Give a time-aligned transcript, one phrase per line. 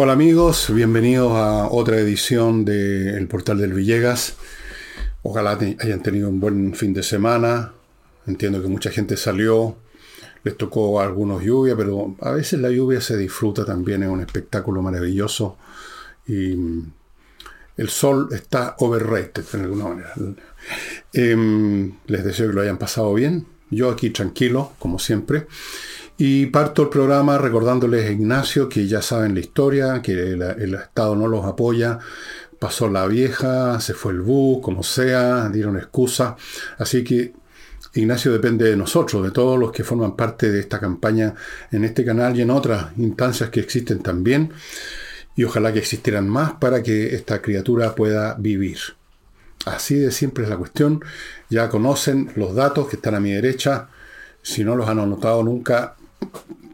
[0.00, 4.36] Hola amigos, bienvenidos a otra edición del Portal del Villegas.
[5.24, 7.72] Ojalá hayan tenido un buen fin de semana.
[8.24, 9.76] Entiendo que mucha gente salió,
[10.44, 14.82] les tocó algunos lluvia, pero a veces la lluvia se disfruta también, es un espectáculo
[14.82, 15.58] maravilloso.
[16.28, 16.92] Y mm,
[17.78, 20.14] el sol está overrated en alguna manera.
[21.12, 23.46] Em, les deseo que lo hayan pasado bien.
[23.68, 25.48] Yo aquí tranquilo, como siempre.
[26.20, 31.14] Y parto el programa recordándoles a Ignacio que ya saben la historia, que el, Estado
[31.14, 32.00] no los apoya,
[32.58, 36.36] pasó la vieja, se fue el bus, como sea, dieron excusa.
[36.76, 37.34] Así que
[37.94, 41.34] Ignacio depende de nosotros, de todos los que forman parte de esta campaña
[41.70, 44.52] en este canal y en otras instancias que existen también.
[45.36, 48.78] Y ojalá que existieran más para que esta criatura pueda vivir.
[49.66, 51.00] Así de siempre es la cuestión.
[51.48, 53.88] Ya conocen los datos que están a mi derecha.
[54.42, 55.94] Si no los han anotado nunca,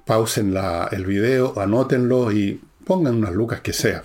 [0.07, 0.55] pausen
[0.91, 4.05] el video, anótenlo y pongan unas lucas que sea.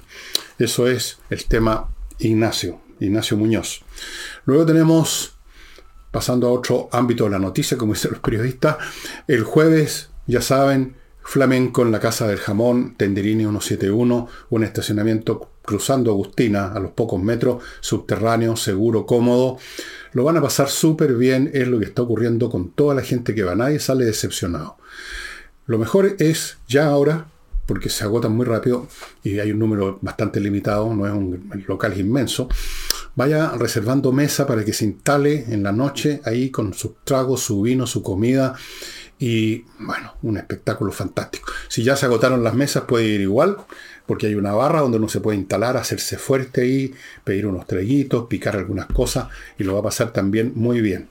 [0.57, 3.81] Eso es el tema Ignacio, Ignacio Muñoz.
[4.45, 5.37] Luego tenemos,
[6.11, 8.77] pasando a otro ámbito de la noticia, como dicen los periodistas,
[9.27, 16.09] el jueves, ya saben, flamenco en la Casa del Jamón, Tenderini 171, un estacionamiento cruzando
[16.09, 19.59] Agustina a los pocos metros, subterráneo, seguro, cómodo.
[20.13, 23.35] Lo van a pasar súper bien, es lo que está ocurriendo con toda la gente
[23.35, 24.78] que va, nadie sale decepcionado.
[25.69, 27.27] Lo mejor es ya ahora,
[27.67, 28.87] porque se agotan muy rápido
[29.23, 32.49] y hay un número bastante limitado, no es un local inmenso,
[33.13, 37.61] vaya reservando mesa para que se instale en la noche ahí con sus tragos, su
[37.61, 38.55] vino, su comida
[39.19, 41.51] y bueno, un espectáculo fantástico.
[41.67, 43.57] Si ya se agotaron las mesas puede ir igual,
[44.07, 48.25] porque hay una barra donde uno se puede instalar, hacerse fuerte ahí, pedir unos treguitos,
[48.25, 49.27] picar algunas cosas
[49.59, 51.09] y lo va a pasar también muy bien.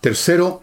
[0.00, 0.62] Tercero,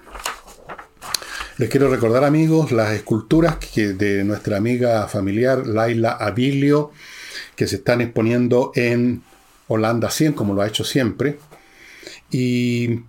[1.58, 6.92] les quiero recordar, amigos, las esculturas de nuestra amiga familiar Laila Abilio,
[7.56, 9.24] que se están exponiendo en
[9.68, 11.40] Holanda 100, como lo ha hecho siempre.
[12.30, 13.00] Y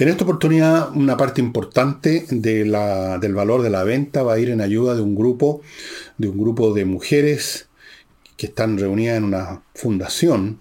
[0.00, 4.60] en esta oportunidad, una parte importante del valor de la venta va a ir en
[4.60, 5.62] ayuda de un grupo,
[6.16, 7.68] de un grupo de mujeres
[8.36, 10.58] que están reunidas en una fundación,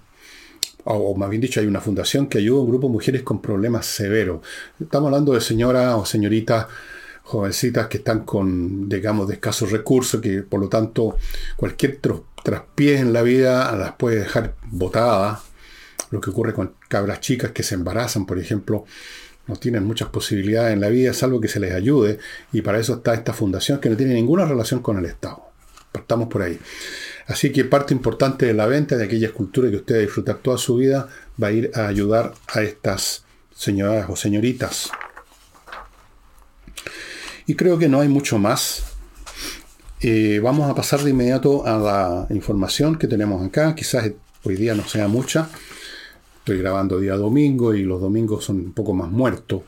[0.84, 3.42] o más bien dicho, hay una fundación que ayuda a un grupo de mujeres con
[3.42, 4.42] problemas severos.
[4.80, 6.70] Estamos hablando de señora o señorita
[7.28, 11.18] jovencitas que están con, digamos, de escasos recursos, que por lo tanto
[11.58, 12.00] cualquier
[12.42, 15.40] traspiés en la vida las puede dejar botadas.
[16.10, 18.86] Lo que ocurre con cabras chicas que se embarazan, por ejemplo,
[19.46, 22.18] no tienen muchas posibilidades en la vida, salvo que se les ayude,
[22.54, 25.42] y para eso está esta fundación que no tiene ninguna relación con el Estado.
[25.92, 26.58] Partamos por ahí.
[27.26, 30.58] Así que parte importante de la venta de aquella escultura que usted va disfrutar toda
[30.58, 31.10] su vida
[31.42, 34.92] va a ir a ayudar a estas señoras o señoritas
[37.48, 38.84] y creo que no hay mucho más.
[40.02, 43.74] Eh, vamos a pasar de inmediato a la información que tenemos acá.
[43.74, 44.12] Quizás
[44.44, 45.50] hoy día no sea mucha.
[46.40, 49.64] Estoy grabando día domingo y los domingos son un poco más muertos.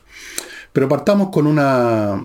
[0.72, 2.22] Pero partamos con una,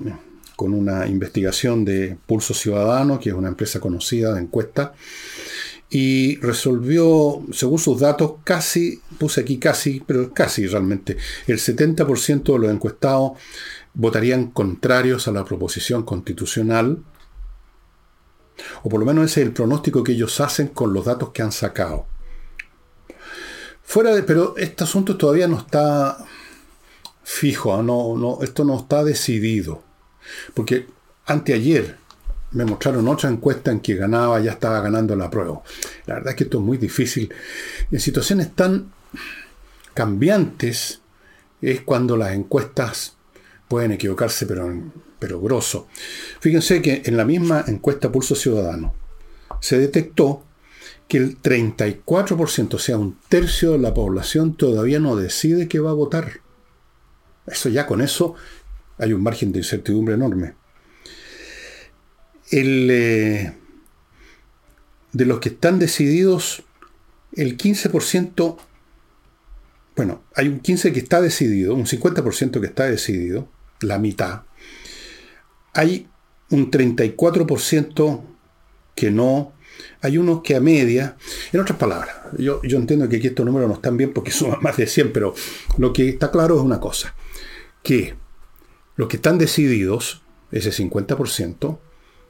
[0.58, 4.94] con una investigación de Pulso Ciudadano, que es una empresa conocida de encuesta,
[5.90, 11.16] y resolvió, según sus datos, casi, puse aquí casi, pero casi realmente,
[11.48, 13.34] el 70% de los encuestados
[13.96, 17.04] votarían contrarios a la proposición constitucional,
[18.84, 21.42] o por lo menos ese es el pronóstico que ellos hacen con los datos que
[21.42, 22.06] han sacado.
[23.84, 26.18] Fuera de, pero este asunto todavía no está
[27.24, 29.84] fijo, no, no, esto no está decidido.
[30.54, 30.88] Porque
[31.26, 31.98] anteayer
[32.52, 35.62] me mostraron otra encuesta en que ganaba, ya estaba ganando la prueba.
[36.06, 37.34] La verdad es que esto es muy difícil.
[37.92, 38.92] En situaciones tan
[39.94, 41.02] cambiantes
[41.62, 43.15] es cuando las encuestas
[43.68, 44.72] pueden equivocarse, pero,
[45.20, 45.88] pero grosso.
[46.40, 48.94] Fíjense que en la misma encuesta Pulso Ciudadano
[49.59, 50.44] se detectó
[51.08, 55.92] que el 34%, o sea, un tercio de la población todavía no decide que va
[55.92, 56.42] a votar.
[57.48, 58.36] Eso ya con eso
[58.98, 60.56] hay un margen de incertidumbre enorme.
[62.52, 63.53] El, eh,
[65.14, 66.64] de los que están decididos,
[67.34, 68.58] el 15%,
[69.96, 73.47] bueno, hay un 15% que está decidido, un 50% que está decidido,
[73.85, 74.43] la mitad,
[75.73, 76.08] hay
[76.49, 78.22] un 34%
[78.96, 79.53] que no,
[80.02, 81.17] hay unos que a media,
[81.52, 84.59] en otras palabras, yo, yo entiendo que aquí estos números no están bien porque suman
[84.61, 85.34] más de 100, pero
[85.78, 87.16] lo que está claro es una cosa,
[87.84, 88.16] que
[88.96, 90.22] los que están decididos,
[90.52, 91.79] ese 50%,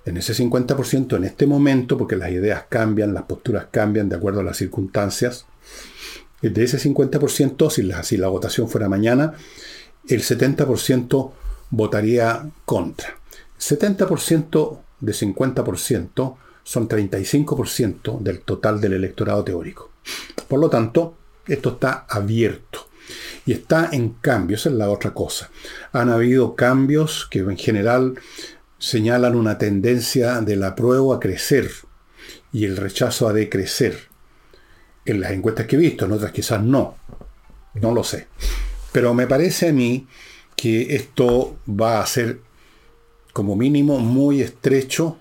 [0.06, 4.42] en ese 50% en este momento, porque las ideas cambian, las posturas cambian de acuerdo
[4.42, 5.46] a las circunstancias,
[6.42, 9.34] de ese 50%, si si la votación fuera mañana,
[10.08, 11.32] el 70%
[11.70, 13.18] votaría contra.
[13.60, 19.92] 70% de 50% son 35% del total del electorado teórico.
[20.48, 21.16] Por lo tanto,
[21.48, 22.88] esto está abierto.
[23.46, 25.50] Y está en cambio, esa es la otra cosa.
[25.92, 28.20] Han habido cambios que en general
[28.80, 31.70] señalan una tendencia del apruebo a crecer
[32.52, 34.10] y el rechazo a decrecer.
[35.06, 36.98] En las encuestas que he visto, en otras quizás no.
[37.76, 38.28] No lo sé.
[38.92, 40.08] Pero me parece a mí
[40.56, 42.40] que esto va a ser
[43.34, 45.18] como mínimo muy estrecho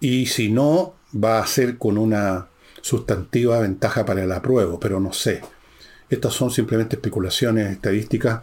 [0.00, 2.48] y si no, va a ser con una
[2.80, 5.42] sustantiva ventaja para el apruebo, pero no sé.
[6.08, 8.42] Estas son simplemente especulaciones estadísticas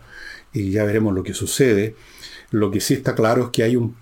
[0.52, 1.96] y ya veremos lo que sucede.
[2.52, 3.96] Lo que sí está claro es que hay, un,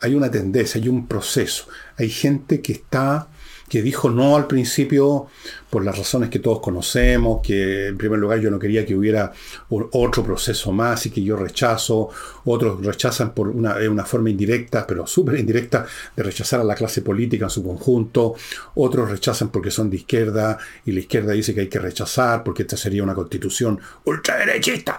[0.00, 1.66] hay una tendencia, hay un proceso.
[1.96, 3.28] Hay gente que está
[3.68, 5.26] que dijo no al principio
[5.70, 9.32] por las razones que todos conocemos, que en primer lugar yo no quería que hubiera
[9.68, 12.08] otro proceso más y que yo rechazo,
[12.44, 17.02] otros rechazan por una, una forma indirecta, pero súper indirecta, de rechazar a la clase
[17.02, 18.34] política en su conjunto,
[18.76, 22.62] otros rechazan porque son de izquierda y la izquierda dice que hay que rechazar porque
[22.62, 24.96] esta sería una constitución ultraderechista.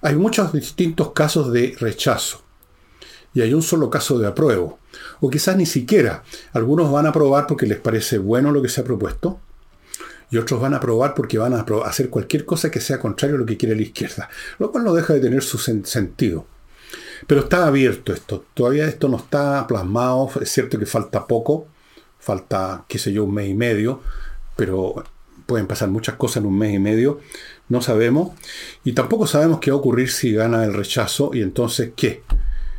[0.00, 2.42] Hay muchos distintos casos de rechazo
[3.34, 4.78] y hay un solo caso de apruebo
[5.20, 6.22] o quizás ni siquiera.
[6.52, 9.40] Algunos van a aprobar porque les parece bueno lo que se ha propuesto,
[10.30, 13.38] y otros van a aprobar porque van a hacer cualquier cosa que sea contrario a
[13.38, 14.28] lo que quiere la izquierda,
[14.58, 16.46] lo cual no deja de tener su sentido.
[17.26, 21.66] Pero está abierto esto, todavía esto no está plasmado, es cierto que falta poco,
[22.18, 24.00] falta, qué sé yo, un mes y medio,
[24.56, 25.04] pero
[25.46, 27.20] pueden pasar muchas cosas en un mes y medio,
[27.68, 28.32] no sabemos,
[28.84, 32.22] y tampoco sabemos qué va a ocurrir si gana el rechazo, y entonces, ¿qué?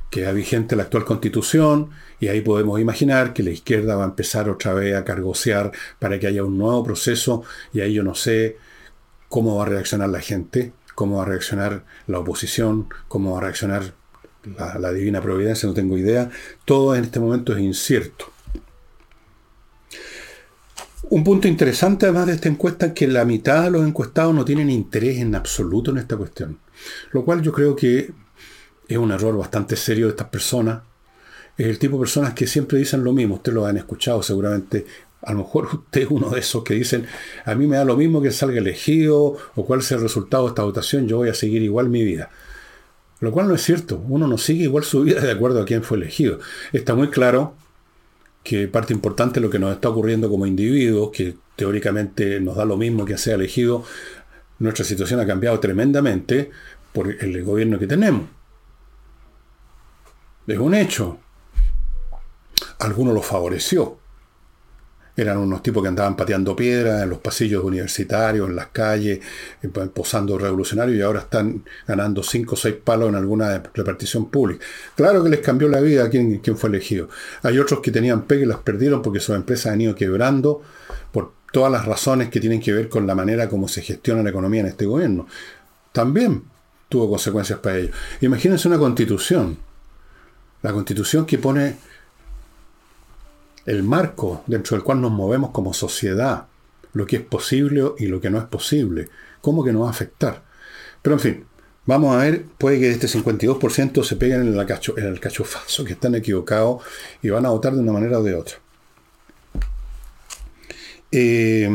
[0.09, 1.89] Queda vigente la actual constitución
[2.19, 6.19] y ahí podemos imaginar que la izquierda va a empezar otra vez a cargosear para
[6.19, 7.44] que haya un nuevo proceso
[7.74, 8.57] y ahí yo no sé
[9.30, 13.42] cómo va a reaccionar la gente, cómo va a reaccionar la oposición, cómo va a
[13.42, 13.94] reaccionar
[14.57, 16.30] la, la divina providencia, no tengo idea.
[16.63, 18.31] Todo en este momento es incierto.
[21.09, 24.44] Un punto interesante además de esta encuesta es que la mitad de los encuestados no
[24.44, 26.59] tienen interés en absoluto en esta cuestión.
[27.12, 28.12] Lo cual yo creo que
[28.88, 30.81] es un error bastante serio de estas personas.
[31.57, 33.36] Es el tipo de personas que siempre dicen lo mismo.
[33.36, 34.86] Ustedes lo han escuchado seguramente.
[35.22, 37.06] A lo mejor usted es uno de esos que dicen,
[37.45, 40.50] a mí me da lo mismo que salga elegido o cuál sea el resultado de
[40.50, 42.30] esta votación, yo voy a seguir igual mi vida.
[43.19, 44.04] Lo cual no es cierto.
[44.07, 46.40] Uno no sigue igual su vida de acuerdo a quién fue elegido.
[46.72, 47.56] Está muy claro
[48.44, 52.63] que parte importante de lo que nos está ocurriendo como individuos, que teóricamente nos da
[52.63, 53.83] lo mismo que sea elegido,
[54.60, 56.51] nuestra situación ha cambiado tremendamente
[56.94, 58.37] por el gobierno que tenemos.
[60.48, 61.18] Es un hecho.
[62.80, 63.98] Alguno lo favoreció.
[65.18, 69.20] Eran unos tipos que andaban pateando piedras en los pasillos universitarios, en las calles,
[69.62, 74.64] eh, posando revolucionarios y ahora están ganando cinco o seis palos en alguna repartición pública.
[74.96, 77.10] Claro que les cambió la vida a quien, fue elegido.
[77.42, 80.62] Hay otros que tenían pegue y las perdieron porque sus empresas han ido quebrando
[81.12, 84.30] por todas las razones que tienen que ver con la manera como se gestiona la
[84.30, 85.28] economía en este gobierno.
[85.92, 86.44] También
[86.90, 87.96] tuvo consecuencias para ellos.
[88.22, 89.67] Imagínense una constitución
[90.62, 91.77] la constitución que pone
[93.65, 96.48] el marco dentro del cual nos movemos como sociedad,
[96.94, 99.09] lo que es posible y lo que no es posible,
[99.42, 100.44] cómo que nos va a afectar.
[101.01, 101.45] Pero en fin,
[101.86, 106.16] vamos a ver, puede que este 52% se peguen en, en el cachofazo, que están
[106.16, 106.81] equivocados
[107.21, 108.56] y van a votar de una manera o de otra.
[111.11, 111.66] Eh,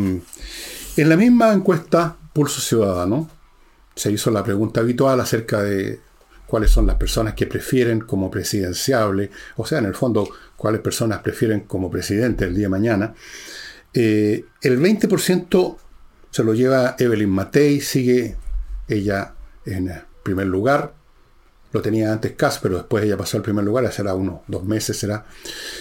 [0.97, 3.31] en la misma encuesta Pulso Ciudadano
[3.95, 6.01] se hizo la pregunta habitual acerca de
[6.53, 11.21] cuáles son las personas que prefieren como presidenciable, o sea, en el fondo, cuáles personas
[11.21, 13.15] prefieren como presidente el día de mañana.
[13.95, 15.77] Eh, el 20%
[16.31, 18.37] se lo lleva Evelyn Matei, sigue
[18.87, 19.33] ella
[19.65, 20.93] en primer lugar.
[21.73, 24.99] Lo tenía antes Cas, pero después ella pasó al primer lugar, será unos dos meses,
[24.99, 25.25] será.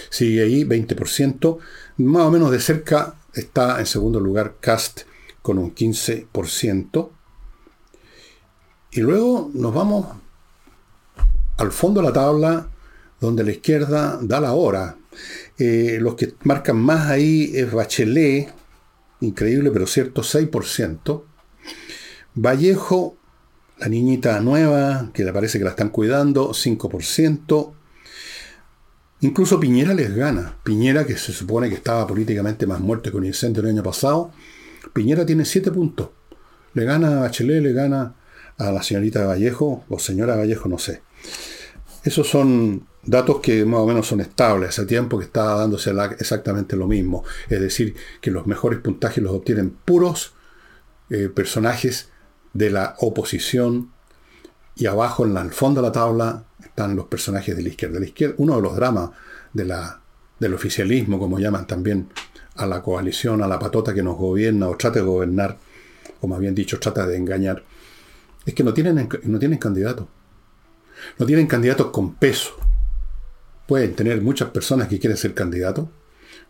[0.08, 1.58] Sigue ahí, 20%.
[1.98, 5.02] Más o menos de cerca está en segundo lugar Cast
[5.42, 7.10] con un 15%.
[8.92, 10.21] Y luego nos vamos
[11.62, 12.68] al fondo de la tabla,
[13.20, 14.96] donde la izquierda da la hora.
[15.58, 18.52] Eh, los que marcan más ahí es Bachelet,
[19.20, 21.24] increíble pero cierto, 6%.
[22.34, 23.16] Vallejo,
[23.78, 27.72] la niñita nueva, que le parece que la están cuidando, 5%.
[29.20, 30.56] Incluso Piñera les gana.
[30.64, 34.32] Piñera, que se supone que estaba políticamente más muerto que un incendio el año pasado,
[34.92, 36.08] Piñera tiene 7 puntos.
[36.74, 38.16] Le gana a Bachelet, le gana
[38.58, 41.02] a la señorita Vallejo, o señora Vallejo, no sé.
[42.04, 44.70] Esos son datos que más o menos son estables.
[44.70, 47.24] Hace tiempo que está dándose exactamente lo mismo.
[47.48, 50.34] Es decir, que los mejores puntajes los obtienen puros
[51.10, 52.10] eh, personajes
[52.52, 53.90] de la oposición
[54.76, 58.00] y abajo en el fondo de la tabla están los personajes de la izquierda.
[58.38, 59.10] Uno de los dramas
[59.52, 62.08] del oficialismo, como llaman también
[62.56, 65.58] a la coalición, a la patota que nos gobierna o trata de gobernar,
[66.20, 67.62] o más bien dicho, trata de engañar,
[68.44, 70.06] es que no tienen, no tienen candidatos.
[71.18, 72.56] No tienen candidatos con peso.
[73.66, 75.88] Pueden tener muchas personas que quieren ser candidatos,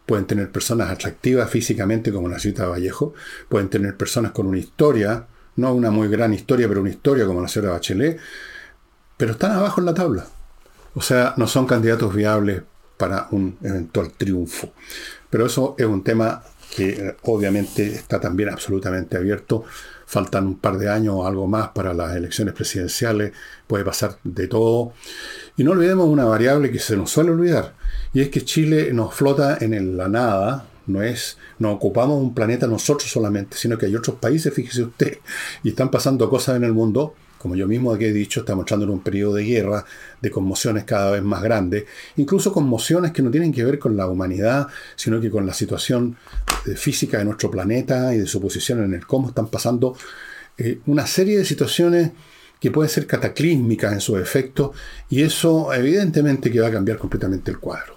[0.06, 3.14] pueden tener personas atractivas físicamente como la cita Vallejo,
[3.48, 7.40] pueden tener personas con una historia, no una muy gran historia, pero una historia como
[7.40, 8.18] la señora Bachelet,
[9.16, 10.26] pero están abajo en la tabla.
[10.94, 12.62] O sea, no son candidatos viables
[12.96, 14.72] para un eventual triunfo.
[15.30, 16.42] Pero eso es un tema
[16.74, 19.64] que eh, obviamente está también absolutamente abierto.
[20.12, 23.32] Faltan un par de años o algo más para las elecciones presidenciales.
[23.66, 24.92] Puede pasar de todo.
[25.56, 27.72] Y no olvidemos una variable que se nos suele olvidar.
[28.12, 30.66] Y es que Chile nos flota en la nada.
[30.86, 35.16] No es, no ocupamos un planeta nosotros solamente, sino que hay otros países, fíjese usted,
[35.62, 38.84] y están pasando cosas en el mundo como yo mismo aquí he dicho, estamos entrando
[38.84, 39.84] en un periodo de guerra,
[40.20, 44.06] de conmociones cada vez más grandes, incluso conmociones que no tienen que ver con la
[44.06, 46.16] humanidad, sino que con la situación
[46.66, 49.96] eh, física de nuestro planeta y de su posición en el cómo están pasando
[50.56, 52.12] eh, una serie de situaciones
[52.60, 54.72] que pueden ser cataclísmicas en su efecto,
[55.10, 57.96] y eso evidentemente que va a cambiar completamente el cuadro.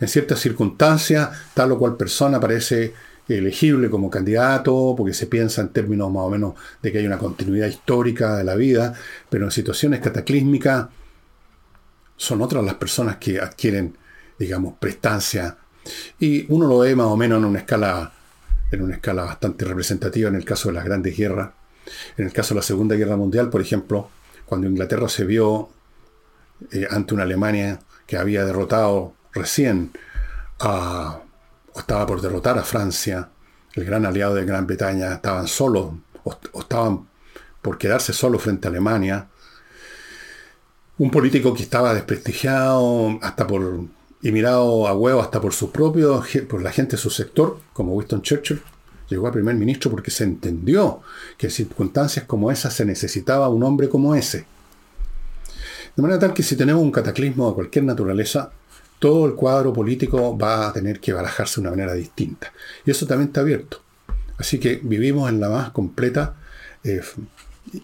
[0.00, 2.94] En ciertas circunstancias, tal o cual persona parece
[3.28, 7.18] elegible como candidato, porque se piensa en términos más o menos de que hay una
[7.18, 8.94] continuidad histórica de la vida,
[9.30, 10.88] pero en situaciones cataclísmicas
[12.16, 13.96] son otras las personas que adquieren,
[14.38, 15.56] digamos, prestancia.
[16.18, 18.12] Y uno lo ve más o menos en una escala,
[18.70, 21.50] en una escala bastante representativa en el caso de las grandes guerras.
[22.16, 24.08] En el caso de la Segunda Guerra Mundial, por ejemplo,
[24.46, 25.70] cuando Inglaterra se vio
[26.70, 29.90] eh, ante una Alemania que había derrotado recién
[30.60, 31.22] a
[31.76, 33.28] estaba por derrotar a Francia,
[33.74, 35.92] el gran aliado de Gran Bretaña, estaban solos
[36.24, 37.08] o, estaban
[37.60, 39.28] por quedarse solos frente a Alemania.
[40.98, 43.86] Un político que estaba desprestigiado hasta por
[44.24, 47.94] y mirado a huevo hasta por su propio, por la gente de su sector, como
[47.94, 48.62] Winston Churchill,
[49.08, 51.00] llegó a primer ministro porque se entendió
[51.36, 54.46] que en circunstancias como esas se necesitaba un hombre como ese.
[55.96, 58.52] De manera tal que si tenemos un cataclismo de cualquier naturaleza,
[59.02, 62.52] todo el cuadro político va a tener que barajarse de una manera distinta.
[62.86, 63.82] Y eso también está abierto.
[64.38, 66.36] Así que vivimos en la más completa
[66.84, 67.00] eh,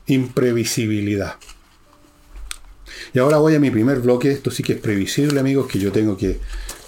[0.06, 1.34] imprevisibilidad.
[3.12, 4.30] Y ahora voy a mi primer bloque.
[4.30, 6.38] Esto sí que es previsible, amigos, que yo tengo que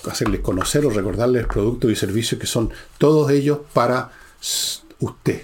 [0.08, 4.12] hacerles conocer o recordarles productos y servicios que son todos ellos para
[5.00, 5.42] usted.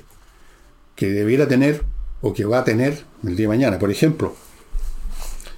[0.95, 1.83] Que debiera tener
[2.21, 3.81] o que va a tener el día de mañana.
[3.81, 4.37] Por ejemplo,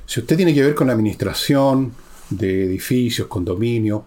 [0.07, 1.93] si usted tiene que ver con la administración,
[2.31, 4.03] de edificios, condominios.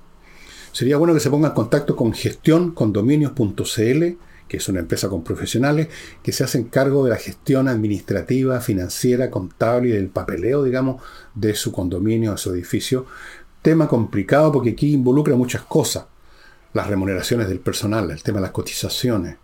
[0.72, 5.88] Sería bueno que se ponga en contacto con gestioncondominios.cl, que es una empresa con profesionales
[6.22, 11.02] que se hacen cargo de la gestión administrativa, financiera, contable y del papeleo, digamos,
[11.34, 13.06] de su condominio, de su edificio.
[13.62, 16.06] Tema complicado porque aquí involucra muchas cosas.
[16.74, 19.38] Las remuneraciones del personal, el tema de las cotizaciones,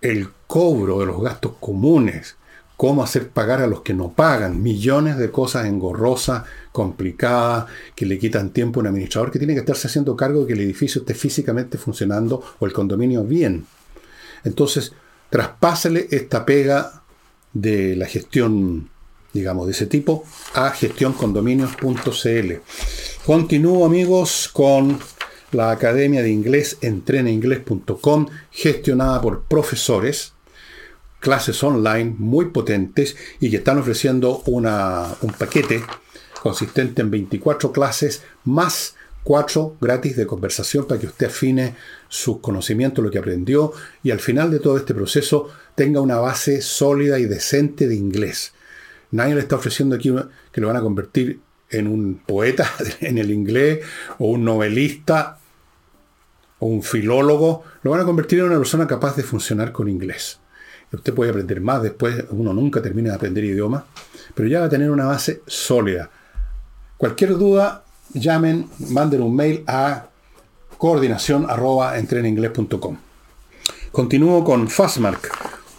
[0.00, 2.36] el cobro de los gastos comunes,
[2.76, 8.18] cómo hacer pagar a los que no pagan, millones de cosas engorrosas, complicadas, que le
[8.18, 11.00] quitan tiempo a un administrador que tiene que estarse haciendo cargo de que el edificio
[11.00, 13.66] esté físicamente funcionando o el condominio bien.
[14.44, 14.92] Entonces,
[15.30, 17.02] traspásele esta pega
[17.52, 18.90] de la gestión,
[19.32, 22.52] digamos, de ese tipo a gestioncondominios.cl.
[23.24, 24.98] Continúo, amigos, con
[25.52, 30.35] la Academia de Inglés entrenainglés.com, gestionada por profesores
[31.20, 35.82] clases online muy potentes y que están ofreciendo una, un paquete
[36.42, 38.94] consistente en 24 clases más
[39.26, 41.74] 4 gratis de conversación para que usted afine
[42.08, 43.72] sus conocimientos, lo que aprendió
[44.04, 48.52] y al final de todo este proceso tenga una base sólida y decente de inglés.
[49.10, 50.14] Nadie le está ofreciendo aquí
[50.52, 52.70] que lo van a convertir en un poeta
[53.00, 53.84] en el inglés
[54.18, 55.38] o un novelista
[56.60, 57.64] o un filólogo.
[57.82, 60.38] Lo van a convertir en una persona capaz de funcionar con inglés.
[60.92, 63.84] Usted puede aprender más después, uno nunca termina de aprender idioma,
[64.34, 66.10] pero ya va a tener una base sólida.
[66.96, 70.06] Cualquier duda, llamen, manden un mail a
[70.78, 71.46] coordinación
[73.92, 75.30] Continúo con Fastmark,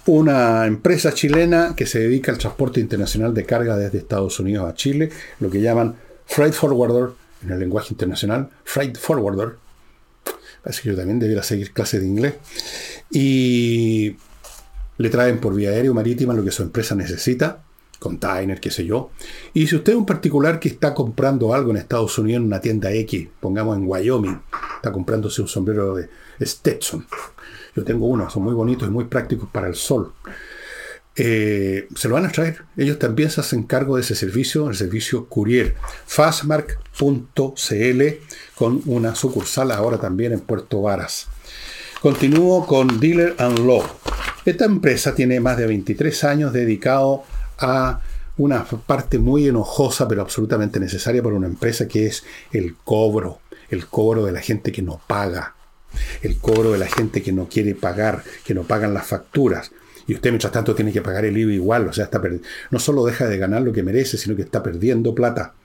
[0.08, 4.74] una empresa chilena que se dedica al transporte internacional de carga desde Estados Unidos a
[4.74, 5.10] Chile,
[5.40, 5.96] lo que llaman
[6.26, 7.10] freight forwarder
[7.44, 9.56] en el lenguaje internacional, freight forwarder.
[10.64, 12.34] Parece que yo también debiera seguir clases de inglés.
[13.12, 13.97] Y
[14.98, 17.64] le traen por vía aérea o marítima lo que su empresa necesita,
[18.00, 19.12] container, qué sé yo.
[19.54, 22.62] Y si usted es un particular que está comprando algo en Estados Unidos en una
[22.62, 24.40] tienda X, pongamos en Wyoming,
[24.76, 26.10] está comprándose un sombrero de
[26.42, 27.06] Stetson.
[27.76, 30.14] Yo tengo uno, son muy bonitos y muy prácticos para el sol.
[31.20, 32.64] eh, se lo van a traer.
[32.76, 35.76] Ellos también se hacen cargo de ese servicio, el servicio Courier.
[36.06, 38.02] Fastmark.cl
[38.56, 41.28] con una sucursal ahora también en Puerto Varas.
[42.02, 43.82] Continúo con Dealer and Law.
[44.46, 47.24] Esta empresa tiene más de 23 años dedicado
[47.58, 48.02] a
[48.38, 53.40] una parte muy enojosa, pero absolutamente necesaria para una empresa, que es el cobro.
[53.70, 55.56] El cobro de la gente que no paga.
[56.22, 59.72] El cobro de la gente que no quiere pagar, que no pagan las facturas.
[60.06, 61.88] Y usted, mientras tanto, tiene que pagar el IVA igual.
[61.88, 62.22] O sea, está
[62.70, 65.56] no solo deja de ganar lo que merece, sino que está perdiendo plata.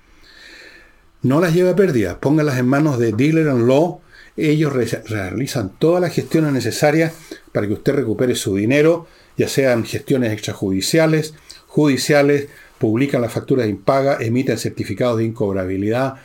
[1.21, 2.19] No las lleve a pérdida.
[2.21, 4.02] Póngalas en manos de Dealer and Law
[4.37, 7.13] ellos realizan todas las gestiones necesarias
[7.53, 11.35] para que usted recupere su dinero, ya sean gestiones extrajudiciales,
[11.67, 12.49] judiciales,
[12.79, 16.17] publican las facturas de impaga, emiten certificados de incobrabilidad,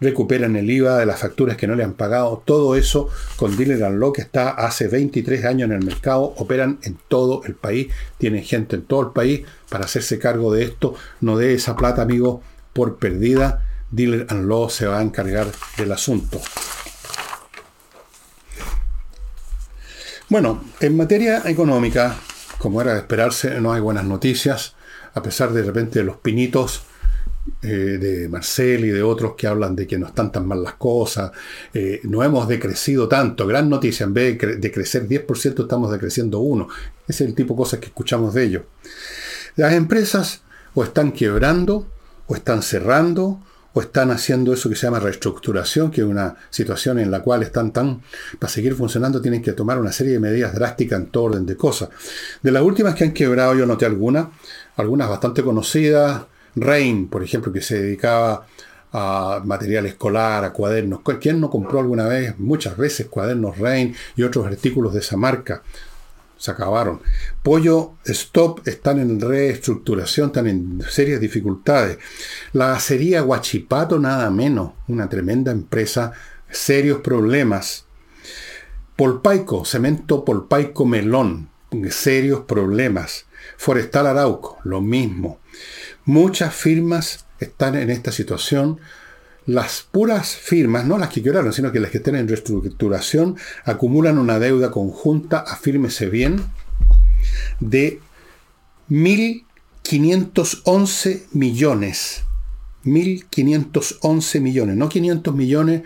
[0.00, 3.90] recuperan el IVA de las facturas que no le han pagado, todo eso con Dealer
[3.92, 8.44] Law que está hace 23 años en el mercado, operan en todo el país, tienen
[8.44, 12.42] gente en todo el país para hacerse cargo de esto, no dé esa plata, amigo,
[12.72, 15.46] por perdida, Dealer Law se va a encargar
[15.78, 16.40] del asunto.
[20.28, 22.16] Bueno, en materia económica,
[22.58, 24.74] como era de esperarse, no hay buenas noticias,
[25.14, 26.82] a pesar de, repente de los pinitos
[27.62, 30.74] eh, de Marcel y de otros que hablan de que no están tan mal las
[30.74, 31.30] cosas,
[31.72, 36.66] eh, no hemos decrecido tanto, gran noticia, en vez de, crecer 10% estamos decreciendo 1%,
[37.06, 38.62] ese es el tipo de cosas que escuchamos de ellos.
[39.54, 40.40] Las empresas
[40.74, 41.86] o están quebrando,
[42.26, 43.40] o están cerrando,
[43.76, 47.42] o están haciendo eso que se llama reestructuración, que es una situación en la cual
[47.42, 48.00] están tan,
[48.38, 51.58] para seguir funcionando, tienen que tomar una serie de medidas drásticas en todo orden de
[51.58, 51.90] cosas.
[52.42, 54.28] De las últimas que han quebrado, yo noté algunas,
[54.76, 56.22] algunas bastante conocidas,
[56.54, 58.46] Rain, por ejemplo, que se dedicaba
[58.92, 61.00] a material escolar, a cuadernos.
[61.20, 65.62] ¿Quién no compró alguna vez, muchas veces, cuadernos Rain y otros artículos de esa marca?
[66.36, 67.00] Se acabaron.
[67.42, 71.98] Pollo Stop están en reestructuración, están en serias dificultades.
[72.52, 76.12] La acería Guachipato, nada menos, una tremenda empresa,
[76.50, 77.86] serios problemas.
[78.96, 81.50] Polpaico, cemento Polpaico Melón,
[81.90, 83.26] serios problemas.
[83.56, 85.40] Forestal Arauco, lo mismo.
[86.04, 88.80] Muchas firmas están en esta situación
[89.46, 94.18] las puras firmas, no las que quebraron, sino que las que estén en reestructuración, acumulan
[94.18, 96.44] una deuda conjunta, afírmese bien,
[97.60, 98.00] de
[98.90, 102.24] 1.511 millones.
[102.84, 105.82] 1.511 millones, no 500 millones,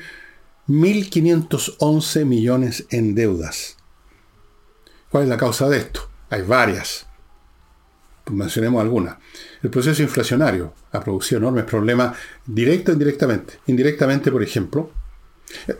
[0.68, 3.76] 1.511 millones en deudas.
[5.10, 6.08] ¿Cuál es la causa de esto?
[6.30, 7.06] Hay varias.
[8.30, 9.16] Mencionemos algunas.
[9.62, 13.54] El proceso inflacionario ha producido enormes problemas, directo e indirectamente.
[13.66, 14.90] Indirectamente, por ejemplo,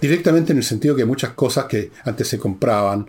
[0.00, 3.08] directamente en el sentido que muchas cosas que antes se compraban,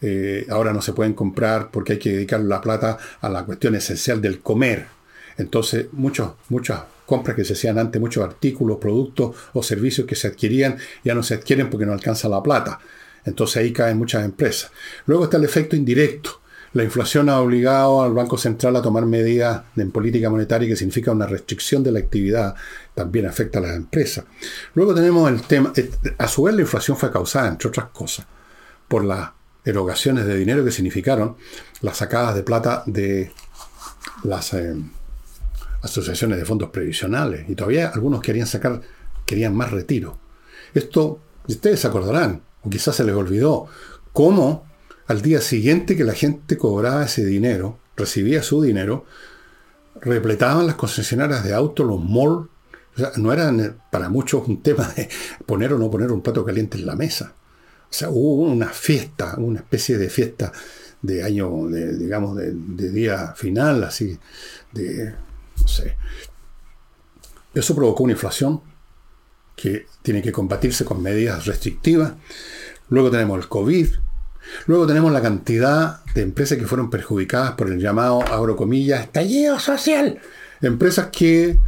[0.00, 3.74] eh, ahora no se pueden comprar porque hay que dedicar la plata a la cuestión
[3.74, 4.86] esencial del comer.
[5.38, 10.28] Entonces, muchos, muchas compras que se hacían antes, muchos artículos, productos o servicios que se
[10.28, 12.78] adquirían, ya no se adquieren porque no alcanza la plata.
[13.24, 14.70] Entonces ahí caen muchas empresas.
[15.06, 16.40] Luego está el efecto indirecto.
[16.76, 21.10] La inflación ha obligado al Banco Central a tomar medidas en política monetaria que significa
[21.10, 22.54] una restricción de la actividad,
[22.94, 24.26] también afecta a las empresas.
[24.74, 28.26] Luego tenemos el tema, eh, a su vez la inflación fue causada, entre otras cosas,
[28.88, 29.30] por las
[29.64, 31.36] erogaciones de dinero que significaron
[31.80, 33.32] las sacadas de plata de
[34.24, 34.74] las eh,
[35.80, 37.48] asociaciones de fondos previsionales.
[37.48, 38.82] Y todavía algunos querían sacar,
[39.24, 40.18] querían más retiro.
[40.74, 43.66] Esto, ustedes se acordarán, o quizás se les olvidó,
[44.12, 44.65] cómo
[45.06, 49.04] al día siguiente que la gente cobraba ese dinero, recibía su dinero,
[50.00, 52.48] repletaban las concesionarias de autos, los malls.
[53.16, 55.08] no eran eh, para muchos un tema de
[55.46, 57.34] poner o no poner un plato caliente en la mesa.
[57.88, 60.52] O sea, hubo una fiesta, una especie de fiesta
[61.02, 64.18] de año, digamos, de, de, día final, así,
[64.72, 65.14] de,
[65.60, 65.96] no sé.
[67.54, 68.60] Eso provocó una inflación
[69.54, 72.14] que tiene que combatirse con medidas restrictivas.
[72.88, 73.88] Luego tenemos el COVID,
[74.66, 79.58] Luego tenemos la cantidad de empresas que fueron perjudicadas por el llamado, abro comillas, estallido
[79.58, 80.18] social.
[80.62, 81.58] Empresas que,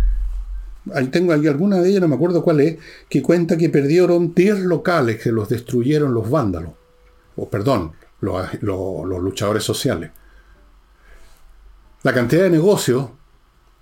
[0.95, 4.35] ahí tengo aquí alguna de ellas, no me acuerdo cuál es, que cuenta que perdieron
[4.35, 6.73] 10 locales que los destruyeron los vándalos.
[7.37, 10.11] O perdón, los, luchadores sociales.
[12.03, 13.11] La cantidad de negocios,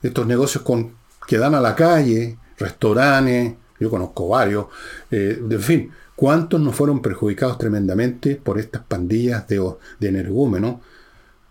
[0.03, 4.67] estos negocios con, que dan a la calle, restaurantes, yo conozco varios,
[5.11, 9.63] eh, en fin, ¿Cuántos no fueron perjudicados tremendamente por estas pandillas de,
[10.01, 10.77] de energúmenos,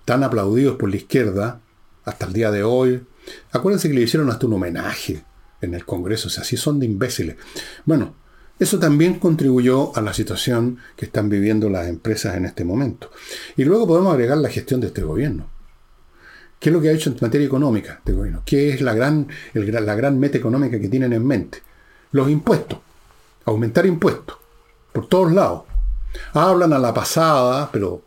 [0.05, 1.61] tan aplaudidos por la izquierda
[2.03, 3.03] hasta el día de hoy?
[3.51, 5.23] Acuérdense que le hicieron hasta un homenaje
[5.61, 7.35] en el Congreso, o sea, así son de imbéciles.
[7.85, 8.15] Bueno,
[8.57, 13.11] eso también contribuyó a la situación que están viviendo las empresas en este momento.
[13.55, 15.47] Y luego podemos agregar la gestión de este gobierno.
[16.59, 18.41] ¿Qué es lo que ha hecho en materia económica este gobierno?
[18.45, 21.61] ¿Qué es la gran, la gran meta económica que tienen en mente?
[22.15, 22.80] Los impuestos.
[23.43, 24.38] Aumentar impuestos.
[24.93, 25.63] Por todos lados.
[26.32, 28.04] Hablan a la pasada, pero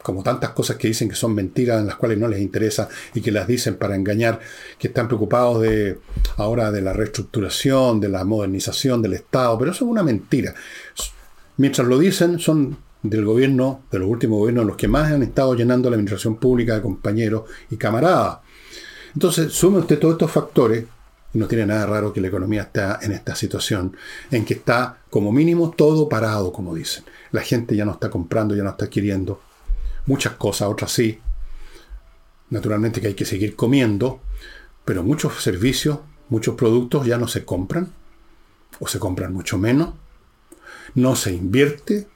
[0.00, 3.20] como tantas cosas que dicen que son mentiras, en las cuales no les interesa y
[3.20, 4.38] que las dicen para engañar,
[4.78, 5.98] que están preocupados de
[6.36, 10.54] ahora de la reestructuración, de la modernización del Estado, pero eso es una mentira.
[11.56, 15.56] Mientras lo dicen, son del gobierno, de los últimos gobiernos, los que más han estado
[15.56, 18.38] llenando la administración pública de compañeros y camaradas.
[19.14, 20.84] Entonces, sume usted todos estos factores,
[21.34, 23.96] no tiene nada raro que la economía está en esta situación,
[24.30, 27.04] en que está como mínimo todo parado, como dicen.
[27.32, 29.40] La gente ya no está comprando, ya no está adquiriendo
[30.06, 31.18] muchas cosas, otras sí.
[32.50, 34.20] Naturalmente que hay que seguir comiendo,
[34.84, 35.98] pero muchos servicios,
[36.30, 37.92] muchos productos ya no se compran,
[38.80, 39.94] o se compran mucho menos,
[40.94, 42.06] no se invierte,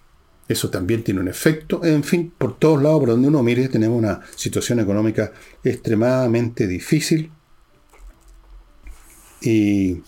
[0.48, 1.84] eso también tiene un efecto.
[1.84, 7.30] En fin, por todos lados, por donde uno mire, tenemos una situación económica extremadamente difícil.
[9.42, 10.02] ¿Y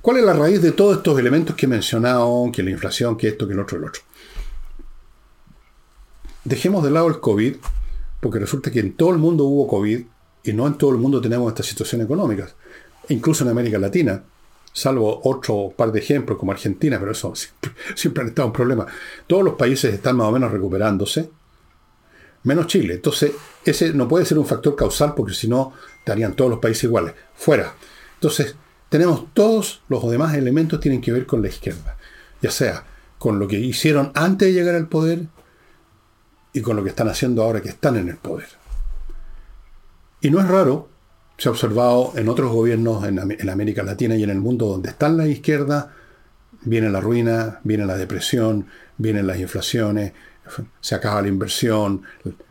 [0.00, 2.50] cuál es la raíz de todos estos elementos que he mencionado?
[2.52, 4.02] Que la inflación, que esto, que el otro, el otro.
[6.44, 7.56] Dejemos de lado el COVID,
[8.20, 10.02] porque resulta que en todo el mundo hubo COVID
[10.44, 12.54] y no en todo el mundo tenemos estas situaciones económicas.
[13.08, 14.22] Incluso en América Latina,
[14.72, 17.32] salvo otro par de ejemplos como Argentina, pero eso
[17.94, 18.86] siempre, han estado un problema.
[19.26, 21.30] Todos los países están más o menos recuperándose,
[22.44, 22.94] menos Chile.
[22.94, 23.32] Entonces,
[23.64, 27.14] ese no puede ser un factor causal porque si no, estarían todos los países iguales.
[27.34, 27.74] Fuera.
[28.22, 28.54] Entonces,
[28.88, 31.96] tenemos todos los demás elementos tienen que ver con la izquierda.
[32.40, 32.84] Ya sea
[33.18, 35.26] con lo que hicieron antes de llegar al poder
[36.52, 38.46] y con lo que están haciendo ahora que están en el poder.
[40.20, 40.88] Y no es raro
[41.36, 45.16] se ha observado en otros gobiernos en, América Latina y en el mundo donde están
[45.16, 45.92] la izquierda,
[46.60, 48.66] viene la ruina, viene la depresión,
[48.98, 50.12] vienen las inflaciones,
[50.80, 52.02] se acaba la inversión,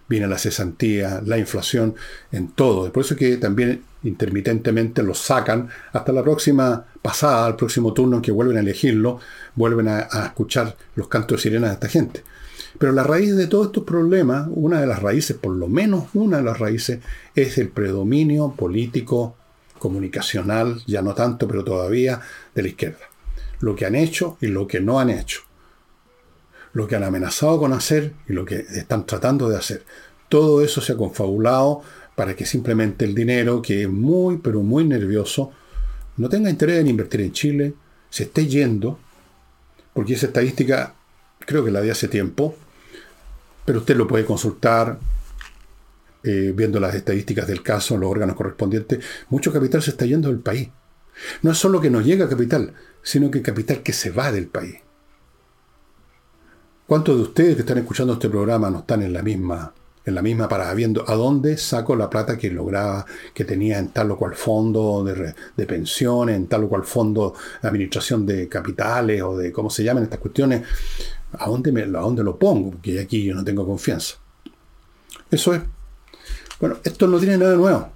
[0.10, 1.96] viene la cesantía, la inflación,
[2.34, 2.92] en todo.
[2.92, 8.18] Por eso es que también intermitentemente lo sacan hasta la próxima pasada, al próximo turno
[8.18, 9.20] en que vuelven a elegirlo,
[9.56, 12.24] vuelven a, a escuchar los cantos de sirenas de esta gente.
[12.78, 16.38] Pero la raíz de todos estos problemas, una de las raíces, por lo menos una
[16.38, 17.00] de las raíces,
[17.36, 19.36] es el predominio político,
[19.82, 22.22] comunicacional, ya no tanto, pero todavía,
[22.56, 23.10] de la izquierda.
[23.60, 25.42] Lo que han hecho y lo que no han hecho.
[26.74, 29.84] Lo que han amenazado con hacer y lo que están tratando de hacer.
[30.30, 31.82] Todo eso se ha confabulado
[32.22, 35.52] para que simplemente el dinero, que es muy, pero muy nervioso,
[36.18, 37.74] no tenga interés en invertir en Chile,
[38.12, 39.00] se esté yendo,
[39.92, 40.94] porque esa estadística
[41.40, 42.56] creo que la de hace tiempo,
[43.66, 45.00] pero usted lo puede consultar
[46.22, 49.04] eh, viendo las estadísticas del caso los órganos correspondientes.
[49.32, 50.70] Mucho capital se está yendo del país.
[51.42, 54.76] No es solo que no llega capital, sino que capital que se va del país.
[56.86, 59.74] ¿Cuántos de ustedes que están escuchando este programa no están en la misma,
[60.04, 63.90] en la misma parada, viendo a dónde saco la plata que lograba, que tenía en
[63.90, 69.22] tal o cual fondo de, pensiones, en tal o cual fondo de administración de capitales
[69.22, 70.64] o de cómo se llaman estas cuestiones?
[71.34, 72.72] ¿A dónde, ¿A dónde lo pongo?
[72.72, 74.16] Porque aquí yo no tengo confianza.
[75.30, 75.62] Eso es.
[76.60, 77.90] Bueno, esto no tiene nada nuevo.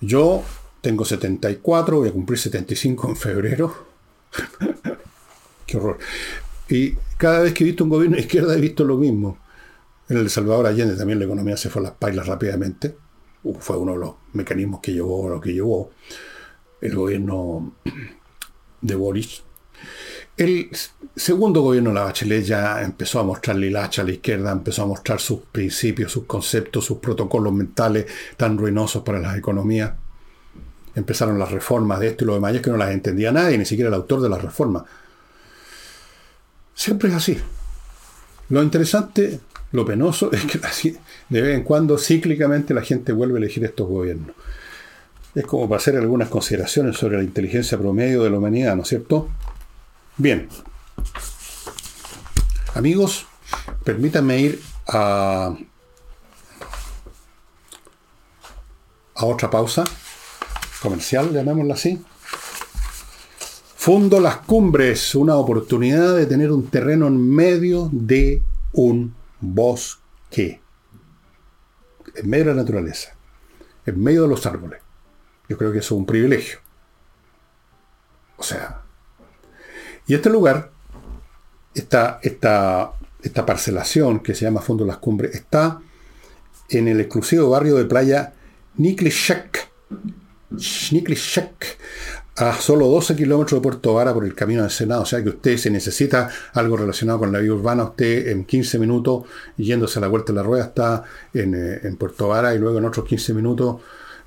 [0.00, 0.42] Yo
[0.80, 3.86] tengo 74, voy a cumplir 75 en febrero.
[5.66, 5.98] Qué horror.
[6.68, 9.38] Y cada vez que he visto un gobierno de izquierda he visto lo mismo.
[10.08, 12.96] En El Salvador Allende también la economía se fue a las pailas rápidamente.
[13.58, 15.90] fue uno de los mecanismos que llevó lo que llevó
[16.80, 17.74] el gobierno
[18.80, 19.42] de Boris.
[20.36, 20.70] El
[21.14, 24.82] segundo gobierno de la Bachelet ya empezó a mostrar la hacha a la izquierda, empezó
[24.82, 29.92] a mostrar sus principios, sus conceptos, sus protocolos mentales tan ruinosos para las economías.
[30.94, 33.56] Empezaron las reformas de esto y lo demás, y es que no las entendía nadie,
[33.56, 34.84] ni siquiera el autor de las reformas.
[36.74, 37.38] Siempre es así.
[38.50, 39.40] Lo interesante,
[39.76, 40.58] lo penoso, es que
[41.28, 44.34] de vez en cuando, cíclicamente, la gente vuelve a elegir estos gobiernos.
[45.34, 48.88] Es como para hacer algunas consideraciones sobre la inteligencia promedio de la humanidad, ¿no es
[48.88, 49.28] cierto?
[50.16, 50.48] Bien.
[52.74, 53.26] Amigos,
[53.84, 55.54] permítanme ir a,
[59.14, 59.84] a otra pausa
[60.80, 62.02] comercial, llamémosla así.
[63.76, 69.14] Fundo Las Cumbres, una oportunidad de tener un terreno en medio de un
[69.54, 70.60] bosque.
[72.14, 73.14] En medio de la naturaleza.
[73.84, 74.80] En medio de los árboles.
[75.48, 76.58] Yo creo que eso es un privilegio.
[78.36, 78.82] O sea,
[80.06, 80.70] y este lugar,
[81.74, 85.80] esta, esta, esta parcelación que se llama Fondo Las Cumbres, está
[86.68, 88.34] en el exclusivo barrio de playa
[88.76, 89.68] Niklishek,
[92.36, 95.02] a solo 12 kilómetros de Puerto Vara por el camino del Senado.
[95.02, 98.78] O sea que usted, si necesita algo relacionado con la vía urbana, usted en 15
[98.78, 99.24] minutos,
[99.56, 102.78] yéndose a la vuelta de la rueda, está en, eh, en Puerto Vara y luego
[102.78, 103.76] en otros 15 minutos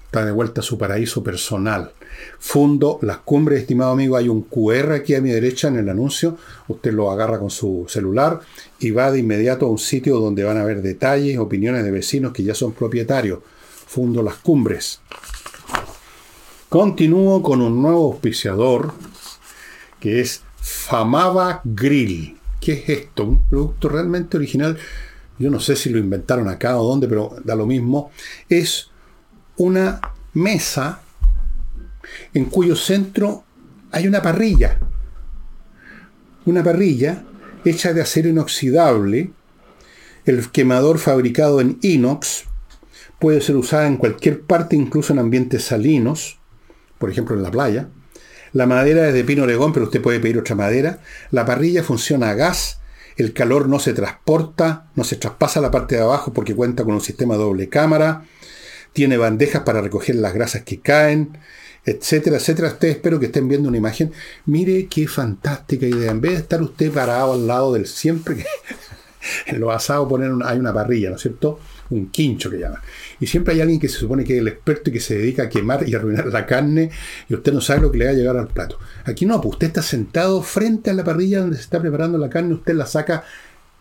[0.05, 1.91] está de vuelta a su paraíso personal.
[2.39, 6.35] Fundo Las Cumbres, estimado amigo, hay un QR aquí a mi derecha en el anuncio.
[6.67, 8.39] Usted lo agarra con su celular
[8.79, 12.33] y va de inmediato a un sitio donde van a ver detalles, opiniones de vecinos
[12.33, 13.39] que ya son propietarios.
[13.85, 14.99] Fundo Las Cumbres.
[16.69, 18.93] Continúo con un nuevo auspiciador
[19.99, 22.37] que es Famaba Grill.
[22.61, 23.23] ¿Qué es esto?
[23.23, 24.77] Un producto realmente original.
[25.39, 28.11] Yo no sé si lo inventaron acá o dónde, pero da lo mismo.
[28.47, 28.91] Es
[29.57, 29.99] una
[30.35, 31.01] mesa
[32.35, 33.43] en cuyo centro
[33.89, 34.77] hay una parrilla.
[36.45, 37.23] Una parrilla
[37.65, 39.31] hecha de acero inoxidable.
[40.23, 42.43] El quemador fabricado en inox
[43.17, 46.38] puede ser usada en cualquier parte, incluso en ambientes salinos
[46.99, 47.89] por ejemplo en la playa.
[48.51, 50.99] La madera es de pino oregón, pero usted puede pedir otra madera.
[51.31, 52.79] La parrilla funciona a gas.
[53.15, 56.83] El calor no se transporta, no se traspasa a la parte de abajo porque cuenta
[56.83, 58.23] con un sistema doble cámara.
[58.93, 61.37] Tiene bandejas para recoger las grasas que caen,
[61.85, 62.69] etcétera, etcétera.
[62.69, 64.13] Ustedes espero que estén viendo una imagen.
[64.45, 66.11] Mire qué fantástica idea.
[66.11, 68.45] En vez de estar usted parado al lado del siempre que
[69.47, 71.59] en los asados ponen hay una parrilla, ¿no es cierto?
[71.89, 72.79] Un quincho que llaman.
[73.19, 75.43] Y siempre hay alguien que se supone que es el experto y que se dedica
[75.43, 76.91] a quemar y arruinar la carne
[77.27, 78.77] y usted no sabe lo que le va a llegar al plato.
[79.05, 82.29] Aquí no, pues usted está sentado frente a la parrilla donde se está preparando la
[82.29, 83.23] carne, usted la saca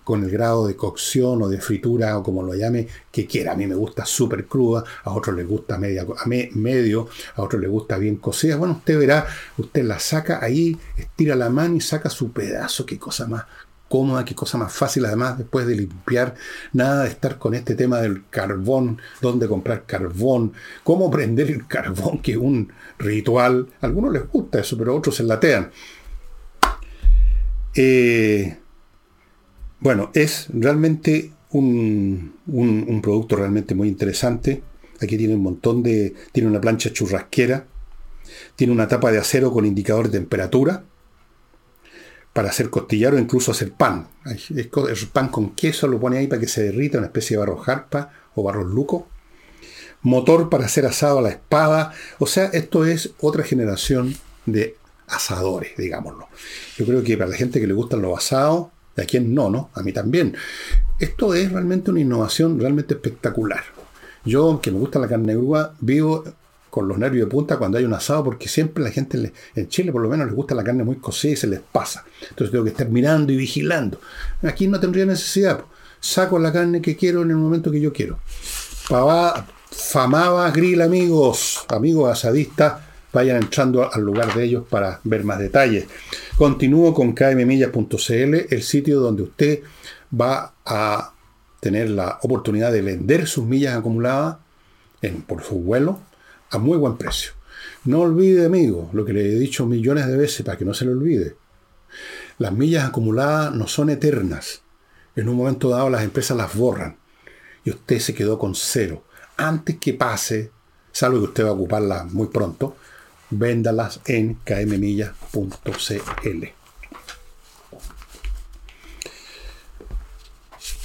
[0.08, 3.52] con el grado de cocción o de fritura o como lo llame que quiera.
[3.52, 7.60] A mí me gusta súper cruda, a otros les gusta media, a medio, a otros
[7.60, 8.56] les gusta bien cocida.
[8.56, 9.26] Bueno, usted verá,
[9.58, 12.86] usted la saca ahí, estira la mano y saca su pedazo.
[12.86, 13.44] Qué cosa más
[13.88, 16.34] cómoda, qué cosa más fácil además después de limpiar,
[16.72, 20.52] nada de estar con este tema del carbón, dónde comprar carbón,
[20.84, 23.68] cómo prender el carbón, que es un ritual.
[23.80, 25.70] A algunos les gusta eso, pero otros se latean.
[27.74, 28.58] Eh,
[29.80, 34.62] bueno, es realmente un, un, producto realmente muy interesante.
[35.00, 36.14] Aquí tiene un montón de...
[36.32, 37.66] tiene una plancha churrasquera,
[38.56, 40.84] tiene una tapa de acero con indicador de temperatura,
[42.38, 44.06] para hacer costillar o incluso hacer pan.
[44.24, 44.70] El
[45.12, 48.12] pan con queso lo pone ahí para que se derrita, una especie de barro jarpa
[48.36, 49.08] o barro luco.
[50.02, 51.92] Motor para hacer asado a la espada.
[52.20, 54.14] O sea, esto es otra generación
[54.46, 54.76] de
[55.08, 56.28] asadores, digámoslo.
[56.76, 59.50] Yo creo que para la gente que le gustan los asados, y a quien no,
[59.50, 59.70] ¿no?
[59.74, 60.36] A mí también.
[61.00, 63.64] Esto es realmente una innovación realmente espectacular.
[64.24, 66.22] Yo, que me gusta la carne grúa, vivo
[66.70, 69.92] con los nervios de punta cuando hay un asado, porque siempre la gente en Chile
[69.92, 72.04] por lo menos les gusta la carne muy cocida y se les pasa.
[72.28, 74.00] Entonces tengo que estar mirando y vigilando.
[74.42, 75.64] Aquí no tendría necesidad.
[76.00, 78.18] Saco la carne que quiero en el momento que yo quiero.
[78.88, 82.74] Pavá, famaba grill amigos, amigos asadistas,
[83.12, 85.86] vayan entrando al lugar de ellos para ver más detalles.
[86.36, 89.60] Continúo con kmmillas.cl, el sitio donde usted
[90.18, 91.12] va a
[91.60, 94.36] tener la oportunidad de vender sus millas acumuladas
[95.02, 96.00] en, por su vuelo
[96.50, 97.32] a muy buen precio.
[97.84, 100.84] No olvide, amigo, lo que le he dicho millones de veces para que no se
[100.84, 101.36] le olvide.
[102.38, 104.62] Las millas acumuladas no son eternas.
[105.16, 106.96] En un momento dado las empresas las borran
[107.64, 109.04] y usted se quedó con cero.
[109.36, 110.50] Antes que pase,
[110.92, 112.76] salvo que usted va a ocuparlas muy pronto,
[113.30, 116.44] véndalas en kmmillas.cl.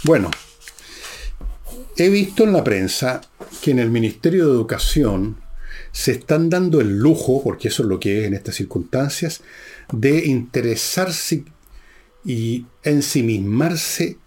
[0.06, 0.32] Bueno,
[1.96, 3.22] he visto en la prensa
[3.62, 5.38] que en el Ministerio de Educación
[5.94, 9.42] se están dando el lujo, porque eso es lo que es en estas circunstancias,
[9.92, 11.46] de interesarse
[12.26, 14.18] y ensimismarse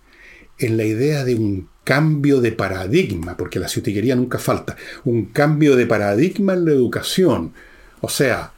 [0.58, 5.74] en la idea de un cambio de paradigma, porque la ciutiquería nunca falta, un cambio
[5.74, 7.52] de paradigma en la educación.
[8.00, 8.52] O sea,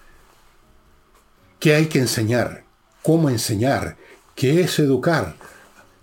[1.58, 2.64] ¿qué hay que enseñar?
[3.02, 3.96] ¿Cómo enseñar?
[4.34, 5.34] ¿Qué es educar?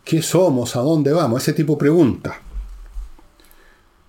[0.03, 0.75] ¿Qué somos?
[0.75, 1.43] ¿A dónde vamos?
[1.43, 2.35] Ese tipo de preguntas.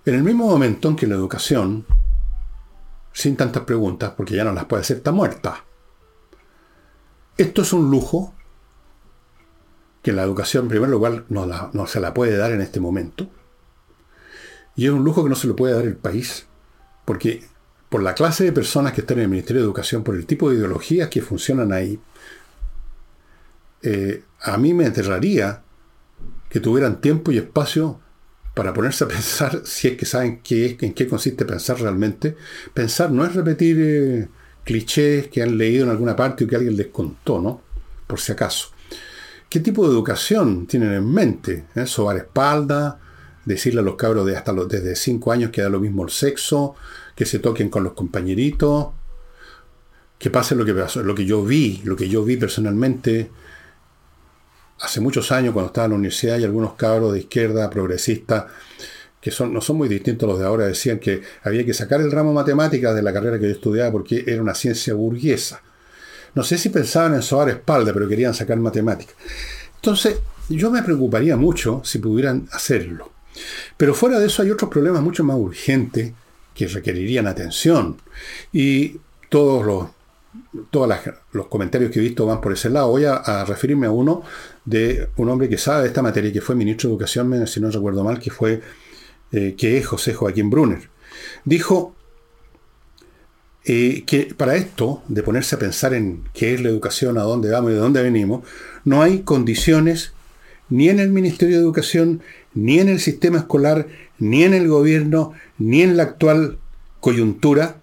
[0.03, 1.85] En el mismo momento en que la educación
[3.17, 5.65] sin tantas preguntas, porque ya no las puede hacer, está muerta.
[7.35, 8.35] Esto es un lujo
[10.03, 13.27] que la educación, en primer lugar, no, se la puede dar en este momento.
[14.75, 16.45] Y es un lujo que no se lo puede dar el país,
[17.05, 17.43] porque
[17.89, 20.51] por la clase de personas que están en el Ministerio de Educación, por el tipo
[20.51, 21.99] de ideologías que funcionan ahí,
[23.81, 25.63] eh, a mí me aterraría
[26.49, 27.99] que tuvieran tiempo y espacio
[28.57, 32.35] para ponerse a pensar, si es que saben qué en qué consiste pensar realmente.
[32.73, 34.27] Pensar no es repetir eh,
[34.63, 37.61] clichés que han leído en alguna parte o que alguien les contó, ¿no?
[38.07, 38.69] Por si acaso.
[39.47, 41.67] ¿Qué tipo de educación tienen en mente?
[41.75, 41.85] ¿Eh?
[41.85, 42.99] Sobar espalda,
[43.45, 46.09] decirle a los cabros de hasta los, desde 5 años que da lo mismo el
[46.09, 46.75] sexo,
[47.15, 48.87] que se toquen con los compañeritos.
[50.17, 53.29] que pase lo que lo que yo vi, lo que yo vi personalmente
[54.79, 58.45] hace muchos años cuando estaba en la universidad y algunos cabros de izquierda progresistas
[59.19, 61.99] que son, no son muy distintos a los de ahora, decían que había que sacar
[62.01, 65.61] el ramo matemática de la carrera que yo estudiaba porque era una ciencia burguesa.
[66.35, 69.13] No sé si pensaban en sobar espalda, pero querían sacar matemática.
[69.75, 70.17] Entonces,
[70.49, 73.11] yo me preocuparía mucho si pudieran hacerlo.
[73.75, 76.13] Pero fuera de eso hay otros problemas mucho más urgentes
[76.53, 77.97] que requerirían atención.
[78.51, 78.97] Y
[79.29, 79.87] todos los,
[80.71, 80.91] todos
[81.31, 82.89] los comentarios que he visto van por ese lado.
[82.89, 84.23] Voy a, referirme a uno
[84.67, 87.71] de un hombre que sabe de esta materia, que fue ministro de Educación, si no
[87.71, 88.61] recuerdo mal, que fue
[89.31, 90.89] eh, que es José Joaquín Brunner.
[91.45, 91.95] Dijo
[93.63, 97.49] eh, que para esto, de ponerse a pensar en qué es la educación, a dónde
[97.49, 98.45] vamos y de dónde venimos,
[98.83, 100.11] no hay condiciones
[100.69, 102.21] ni en el Ministerio de Educación,
[102.53, 103.87] ni en el sistema escolar,
[104.19, 106.59] ni en el gobierno, ni en la actual
[106.99, 107.77] coyuntura,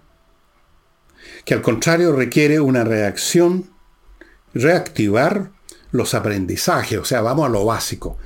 [1.45, 3.71] que al contrario requiere una reacción,
[4.53, 5.54] reactivar
[5.95, 8.17] los aprendizajes, o sea, vamos a lo básico,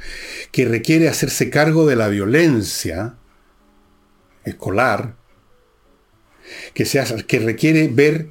[0.51, 3.15] que requiere hacerse cargo de la violencia
[4.43, 5.15] escolar,
[6.73, 6.85] que,
[7.27, 8.29] que requiere ver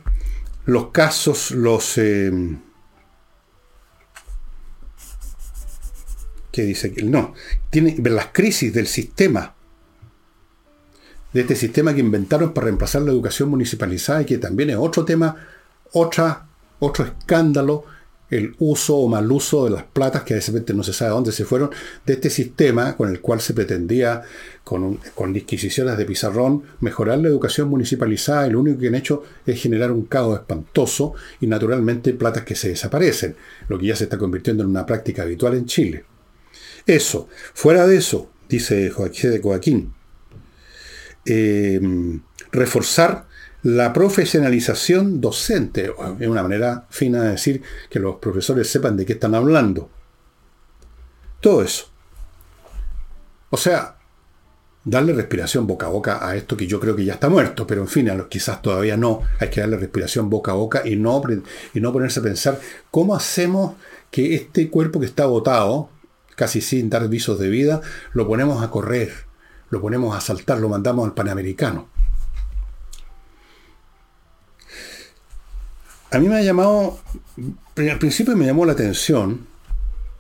[0.65, 1.97] los casos, los...
[1.99, 2.31] Eh,
[6.53, 6.93] ¿Qué dice?
[7.05, 7.35] No,
[7.71, 9.55] tiene ver las crisis del sistema,
[11.33, 15.05] de este sistema que inventaron para reemplazar la educación municipalizada y que también es otro
[15.05, 15.37] tema,
[15.93, 16.49] otra,
[16.81, 17.85] otro escándalo
[18.31, 21.33] el uso o mal uso de las platas, que a veces no se sabe dónde
[21.33, 21.71] se fueron,
[22.05, 24.23] de este sistema con el cual se pretendía,
[24.65, 29.23] con, con disquisiciones de pizarrón, mejorar la educación municipalizada y lo único que han hecho
[29.47, 33.37] es generar un caos espantoso y naturalmente platas que se desaparecen,
[33.69, 36.05] lo que ya se está convirtiendo en una práctica habitual en Chile.
[36.87, 39.93] Eso, fuera de eso, dice Joaquín,
[41.25, 41.81] eh,
[42.51, 43.28] reforzar
[43.63, 45.93] la profesionalización docente.
[46.21, 49.91] Es una manera fina de decir que los profesores sepan de qué están hablando.
[51.41, 51.91] Todo eso.
[53.51, 53.97] O sea,
[54.85, 57.81] darle respiración boca a boca a esto que yo creo que ya está muerto, pero
[57.83, 59.23] en fin, a los quizás todavía no.
[59.41, 61.23] Hay que darle respiración boca a boca y no,
[61.75, 63.75] y no ponerse a pensar cómo hacemos
[64.11, 65.91] que este cuerpo que está agotado,
[66.37, 67.81] casi sin dar visos de vida,
[68.13, 69.13] lo ponemos a correr,
[69.71, 71.98] lo ponemos a saltar, lo mandamos al Panamericano.
[76.11, 76.99] A mí me ha llamado,
[77.77, 79.47] al principio me llamó la atención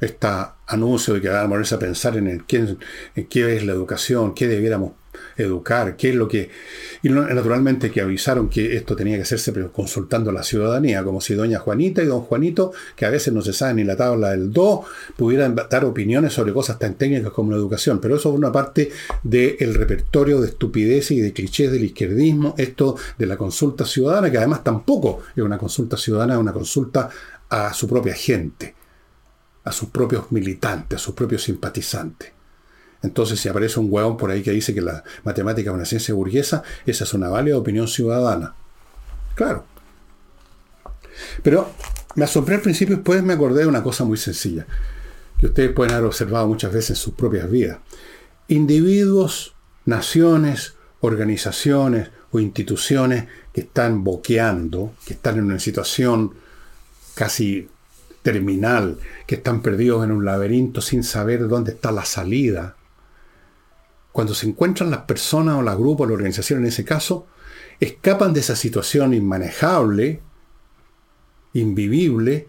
[0.01, 0.29] este
[0.67, 2.45] anuncio de que van a pensar en, el,
[3.17, 4.93] en qué es la educación, qué debiéramos
[5.39, 6.51] educar, qué es lo que...
[7.03, 11.35] Y naturalmente que avisaron que esto tenía que hacerse consultando a la ciudadanía, como si
[11.35, 14.53] doña Juanita y don Juanito, que a veces no se sabe ni la tabla del
[14.53, 14.81] 2,
[15.17, 18.01] pudieran dar opiniones sobre cosas tan técnicas como la educación.
[18.01, 18.91] Pero eso es una parte
[19.23, 24.39] del repertorio de estupidez y de clichés del izquierdismo, esto de la consulta ciudadana, que
[24.39, 27.09] además tampoco es una consulta ciudadana, es una consulta
[27.49, 28.75] a su propia gente,
[29.65, 32.38] a sus propios militantes, a sus propios simpatizantes.
[33.03, 36.15] Entonces, si aparece un hueón por ahí que dice que la matemática es una ciencia
[36.15, 38.55] burguesa, esa es una válida opinión ciudadana.
[39.35, 39.65] Claro.
[41.43, 41.71] Pero
[42.17, 44.67] me asombré al principio y después me acordé de una cosa muy sencilla,
[45.39, 47.79] que ustedes pueden haber observado muchas veces en sus propias vidas.
[48.49, 56.35] Individuos, naciones, organizaciones o instituciones que están boqueando, que están en una situación
[57.15, 57.69] casi
[58.23, 62.77] terminal, que están perdidos en un laberinto sin saber dónde está la salida,
[64.13, 67.27] cuando se encuentran las personas o la grupo o la organización en ese caso,
[67.81, 70.21] escapan de esa situación inmanejable,
[71.53, 72.49] invivible,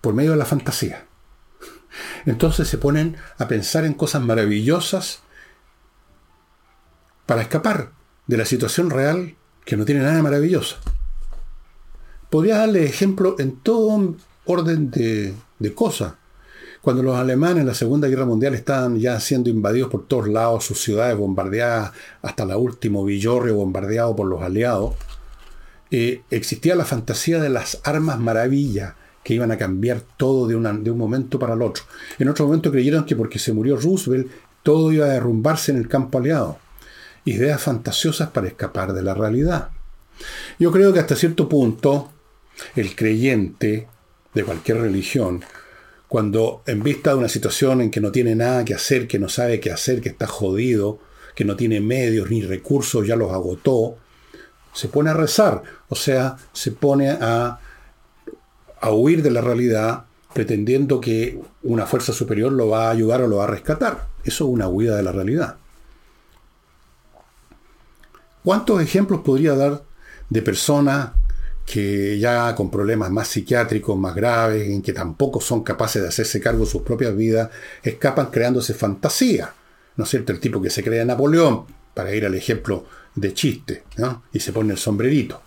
[0.00, 1.06] por medio de la fantasía.
[2.26, 5.22] Entonces se ponen a pensar en cosas maravillosas
[7.26, 7.92] para escapar
[8.26, 10.76] de la situación real que no tiene nada de maravillosa.
[12.30, 16.14] Podría darle ejemplo en todo orden de, de cosas.
[16.80, 20.64] Cuando los alemanes en la Segunda Guerra Mundial estaban ya siendo invadidos por todos lados,
[20.64, 24.94] sus ciudades bombardeadas, hasta la última Villorrio bombardeado por los aliados,
[25.90, 30.90] eh, existía la fantasía de las armas maravilla que iban a cambiar todo de, de
[30.90, 31.84] un momento para el otro.
[32.18, 34.30] En otro momento creyeron que porque se murió Roosevelt,
[34.62, 36.58] todo iba a derrumbarse en el campo aliado.
[37.24, 39.70] Ideas fantasiosas para escapar de la realidad.
[40.58, 42.10] Yo creo que hasta cierto punto
[42.74, 43.88] el creyente
[44.34, 45.42] de cualquier religión
[46.08, 49.28] cuando en vista de una situación en que no tiene nada que hacer, que no
[49.28, 50.98] sabe qué hacer, que está jodido,
[51.34, 53.96] que no tiene medios ni recursos, ya los agotó,
[54.72, 57.60] se pone a rezar, o sea, se pone a,
[58.80, 63.28] a huir de la realidad pretendiendo que una fuerza superior lo va a ayudar o
[63.28, 64.06] lo va a rescatar.
[64.24, 65.56] Eso es una huida de la realidad.
[68.44, 69.82] ¿Cuántos ejemplos podría dar
[70.30, 71.10] de personas
[71.70, 76.40] que ya con problemas más psiquiátricos, más graves, en que tampoco son capaces de hacerse
[76.40, 77.50] cargo de sus propias vidas,
[77.82, 79.52] escapan creándose fantasía.
[79.96, 80.32] ¿No es cierto?
[80.32, 84.22] El tipo que se crea Napoleón, para ir al ejemplo de chiste, ¿no?
[84.32, 85.42] y se pone el sombrerito.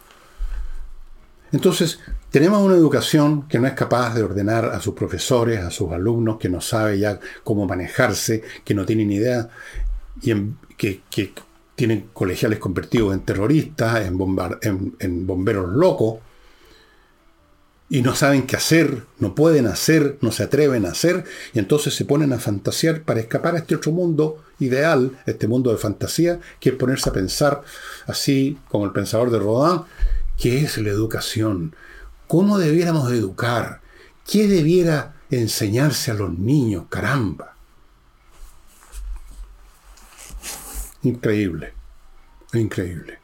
[1.51, 1.99] Entonces,
[2.29, 6.37] tenemos una educación que no es capaz de ordenar a sus profesores, a sus alumnos,
[6.37, 9.49] que no sabe ya cómo manejarse, que no tienen idea,
[10.21, 10.33] y
[10.77, 11.33] que,
[11.81, 16.19] tienen colegiales convertidos en terroristas, en, bomberos locos,
[17.89, 21.23] y no saben qué hacer, no pueden hacer, no se atreven a hacer,
[21.55, 25.71] y entonces se ponen a fantasear para escapar a este otro mundo ideal, este mundo
[25.71, 27.63] de fantasía, que es ponerse a pensar
[28.05, 29.81] así como el pensador de Rodin,
[30.37, 31.75] ¿qué es la educación?
[32.27, 33.81] ¿Cómo debiéramos educar?
[34.31, 36.83] ¿Qué debiera enseñarse a los niños?
[36.89, 37.50] Caramba.
[41.03, 41.73] Increíble,
[42.53, 43.19] increíble.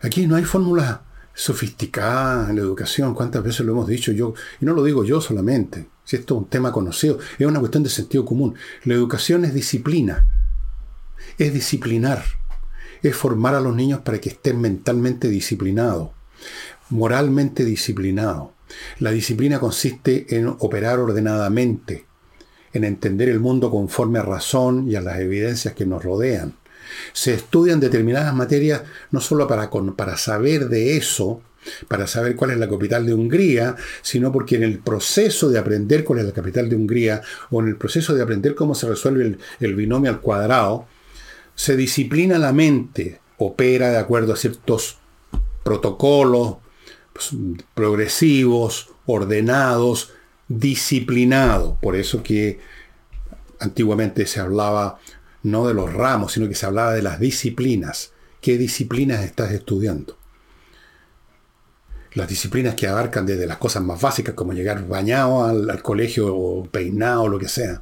[0.00, 1.00] Aquí no hay fórmulas
[1.34, 5.20] sofisticadas en la educación, cuántas veces lo hemos dicho yo, y no lo digo yo
[5.20, 8.54] solamente, si esto es un tema conocido, es una cuestión de sentido común.
[8.84, 10.26] La educación es disciplina,
[11.38, 12.22] es disciplinar,
[13.02, 16.10] es formar a los niños para que estén mentalmente disciplinados,
[16.90, 18.50] moralmente disciplinados.
[18.98, 22.06] La disciplina consiste en operar ordenadamente,
[22.72, 26.54] en entender el mundo conforme a razón y a las evidencias que nos rodean.
[27.12, 31.40] Se estudian determinadas materias no solo para, para saber de eso,
[31.88, 36.04] para saber cuál es la capital de Hungría, sino porque en el proceso de aprender
[36.04, 39.38] cuál es la capital de Hungría o en el proceso de aprender cómo se resuelve
[39.60, 40.86] el, binomio al cuadrado,
[41.54, 44.98] se disciplina la mente, opera de acuerdo a ciertos
[45.64, 46.56] protocolos
[47.12, 47.30] pues,
[47.74, 50.12] progresivos, ordenados,
[50.58, 51.78] disciplinados.
[51.78, 52.60] Por eso que
[53.60, 54.98] antiguamente se hablaba
[55.42, 58.12] no de los ramos, sino que se hablaba de las disciplinas.
[58.40, 60.16] ¿Qué disciplinas estás estudiando?
[62.14, 66.64] las disciplinas que abarcan desde las cosas más básicas, como llegar bañado al, colegio o
[66.64, 67.80] peinado o lo que sea,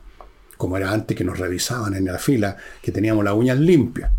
[0.56, 4.12] como era antes que nos revisaban en la fila, que teníamos las uñas limpias.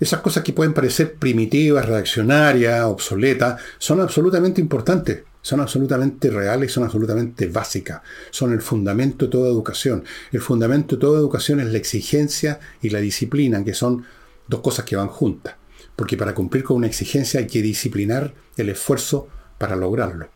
[0.00, 6.84] Esas cosas que pueden parecer primitivas, reaccionarias, obsoletas, son absolutamente importantes, son absolutamente reales, son
[6.84, 10.02] absolutamente básicas, son el fundamento de toda educación.
[10.32, 14.06] El fundamento de toda educación es la exigencia y la disciplina, que son
[14.48, 15.56] dos cosas que van juntas
[15.96, 19.28] porque para cumplir con una exigencia hay que disciplinar el esfuerzo
[19.58, 20.30] para lograrlo.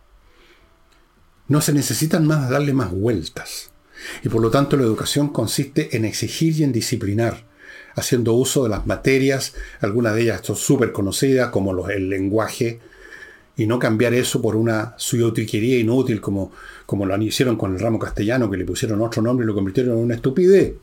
[1.48, 3.70] No se necesitan más darle más vueltas.
[4.22, 7.46] Y por lo tanto la educación consiste en exigir y en disciplinar,
[7.96, 12.80] haciendo uso de las materias, algunas de ellas son súper conocidas, como el lenguaje,
[13.58, 16.52] y no cambiar eso por una suyotiquería inútil como,
[16.86, 19.98] como lo hicieron con el ramo castellano, que le pusieron otro nombre y lo convirtieron
[19.98, 20.74] en una estupidez.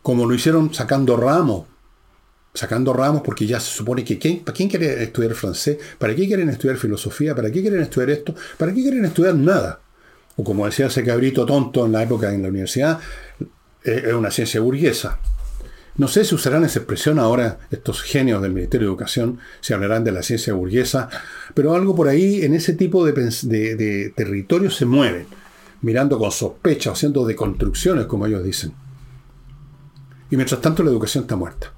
[0.00, 1.66] Como lo hicieron sacando ramos,
[2.54, 5.76] sacando ramos porque ya se supone que ¿quién, ¿para quién quiere estudiar francés?
[5.98, 7.34] ¿Para qué quieren estudiar filosofía?
[7.34, 8.34] ¿Para qué quieren estudiar esto?
[8.56, 9.80] ¿Para qué quieren estudiar nada?
[10.36, 13.00] O como decía ese cabrito tonto en la época en la universidad,
[13.82, 15.18] es una ciencia burguesa.
[15.96, 20.02] No sé si usarán esa expresión ahora estos genios del Ministerio de Educación, si hablarán
[20.02, 21.08] de la ciencia burguesa,
[21.54, 25.26] pero algo por ahí en ese tipo de, de, de territorios se mueven,
[25.82, 28.72] mirando con sospecha, haciendo deconstrucciones, como ellos dicen.
[30.30, 31.72] Y mientras tanto la educación está muerta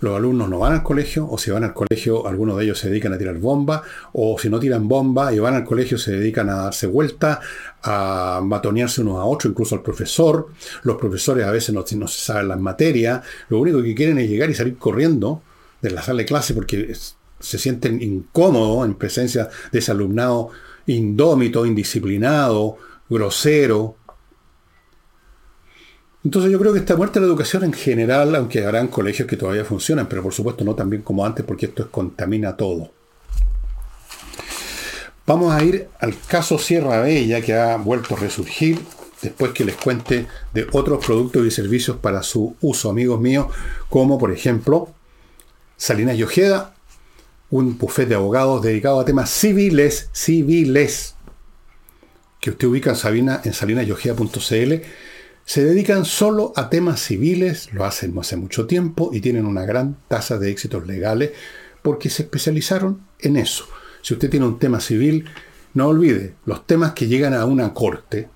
[0.00, 2.88] los alumnos no van al colegio, o si van al colegio, algunos de ellos se
[2.88, 3.82] dedican a tirar bomba,
[4.12, 7.40] o si no tiran bomba y van al colegio, se dedican a darse vuelta,
[7.82, 10.48] a matonearse unos a otros, incluso al profesor.
[10.82, 14.28] Los profesores a veces no, no se saben las materias, lo único que quieren es
[14.28, 15.42] llegar y salir corriendo
[15.82, 16.94] de la sala de clase porque
[17.40, 20.50] se sienten incómodos en presencia de ese alumnado
[20.86, 22.76] indómito, indisciplinado,
[23.08, 23.96] grosero,
[26.24, 29.64] entonces yo creo que está muerta la educación en general, aunque habrán colegios que todavía
[29.64, 32.90] funcionan, pero por supuesto no tan bien como antes, porque esto es, contamina todo.
[35.26, 38.80] Vamos a ir al caso Sierra Bella, que ha vuelto a resurgir
[39.22, 43.46] después que les cuente de otros productos y servicios para su uso, amigos míos,
[43.88, 44.88] como por ejemplo
[45.76, 46.74] Salinas y Ojeda,
[47.50, 51.14] un buffet de abogados dedicado a temas civiles, civiles,
[52.40, 54.82] que usted ubica en, Sabina, en salinasyojeda.cl
[55.50, 59.96] se dedican solo a temas civiles, lo hacen hace mucho tiempo y tienen una gran
[60.06, 61.32] tasa de éxitos legales
[61.82, 63.66] porque se especializaron en eso.
[64.00, 65.28] Si usted tiene un tema civil,
[65.74, 68.28] no olvide, los temas que llegan a una corte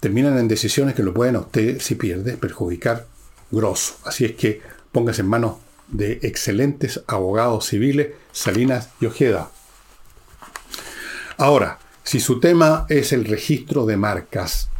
[0.00, 3.06] terminan en decisiones que lo pueden a usted, si pierde, perjudicar
[3.50, 3.96] grosso.
[4.06, 5.56] Así es que póngase en manos
[5.88, 9.50] de excelentes abogados civiles, Salinas y Ojeda.
[11.36, 14.70] Ahora, si su tema es el registro de marcas,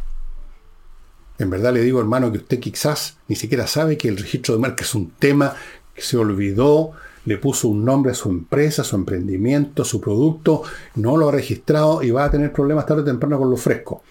[1.43, 4.61] en verdad le digo, hermano, que usted quizás ni siquiera sabe que el registro de
[4.61, 5.55] marca es un tema
[5.95, 6.91] se olvidó,
[7.25, 10.63] le puso un nombre a su empresa, su emprendimiento, su producto,
[10.95, 14.03] no lo ha registrado y va a tener problemas tarde o temprano con lo fresco.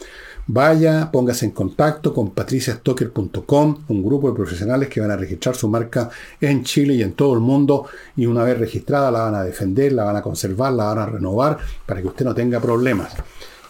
[0.45, 5.69] Vaya, póngase en contacto con patriciastocker.com, un grupo de profesionales que van a registrar su
[5.69, 6.11] marca
[6.41, 9.93] en Chile y en todo el mundo y una vez registrada la van a defender,
[9.93, 13.13] la van a conservar, la van a renovar para que usted no tenga problemas.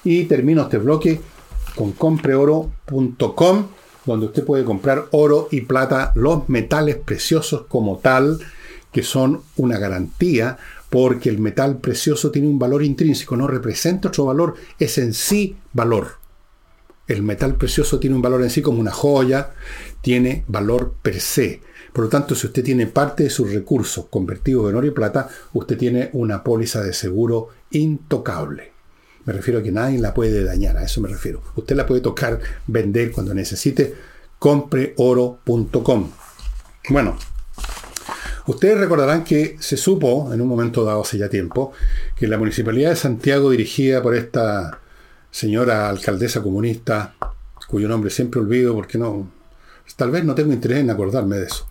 [0.04, 1.20] Y termino este bloque
[1.74, 3.66] con compreoro.com,
[4.04, 8.40] donde usted puede comprar oro y plata, los metales preciosos como tal,
[8.92, 10.58] que son una garantía
[10.90, 15.56] porque el metal precioso tiene un valor intrínseco, no representa otro valor, es en sí
[15.72, 16.18] valor.
[17.08, 19.52] El metal precioso tiene un valor en sí como una joya,
[20.02, 21.62] tiene valor per se.
[21.94, 25.28] Por lo tanto, si usted tiene parte de sus recursos convertidos en oro y plata,
[25.54, 28.71] usted tiene una póliza de seguro intocable.
[29.24, 31.42] Me refiero a que nadie la puede dañar, a eso me refiero.
[31.56, 33.94] Usted la puede tocar, vender cuando necesite.
[34.38, 36.10] Compreoro.com.
[36.88, 37.16] Bueno,
[38.46, 41.72] ustedes recordarán que se supo, en un momento dado hace ya tiempo,
[42.16, 44.80] que la Municipalidad de Santiago, dirigida por esta
[45.30, 47.14] señora alcaldesa comunista,
[47.68, 49.30] cuyo nombre siempre olvido porque no,
[49.96, 51.68] tal vez no tengo interés en acordarme de eso.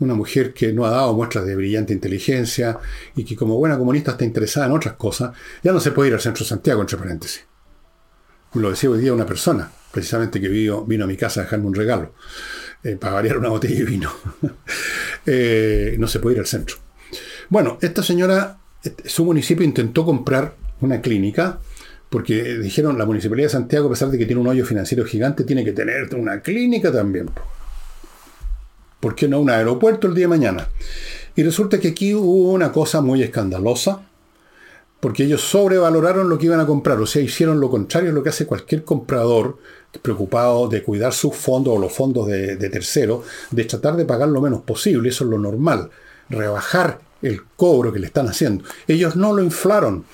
[0.00, 2.78] Una mujer que no ha dado muestras de brillante inteligencia
[3.14, 5.32] y que como buena comunista está interesada en otras cosas,
[5.62, 7.44] ya no se puede ir al centro de Santiago, entre paréntesis.
[8.54, 11.66] Lo decía hoy día una persona, precisamente que vino, vino a mi casa a dejarme
[11.66, 12.14] un regalo,
[12.82, 14.10] eh, para variar una botella de vino.
[15.26, 16.76] Eh, no se puede ir al centro.
[17.50, 21.60] Bueno, esta señora, este, su municipio intentó comprar una clínica
[22.10, 25.44] porque dijeron, la Municipalidad de Santiago, a pesar de que tiene un hoyo financiero gigante,
[25.44, 27.30] tiene que tener una clínica también.
[29.00, 30.68] ¿Por qué no un aeropuerto el día de mañana?
[31.34, 34.02] Y resulta que aquí hubo una cosa muy escandalosa,
[35.00, 38.22] porque ellos sobrevaloraron lo que iban a comprar, o sea, hicieron lo contrario a lo
[38.22, 39.56] que hace cualquier comprador
[40.02, 44.40] preocupado de cuidar sus fondos o los fondos de, terceros, de tratar de pagar lo
[44.40, 45.90] menos posible, eso es lo normal,
[46.28, 48.64] rebajar el cobro que le están haciendo.
[48.86, 50.04] Ellos no lo inflaron.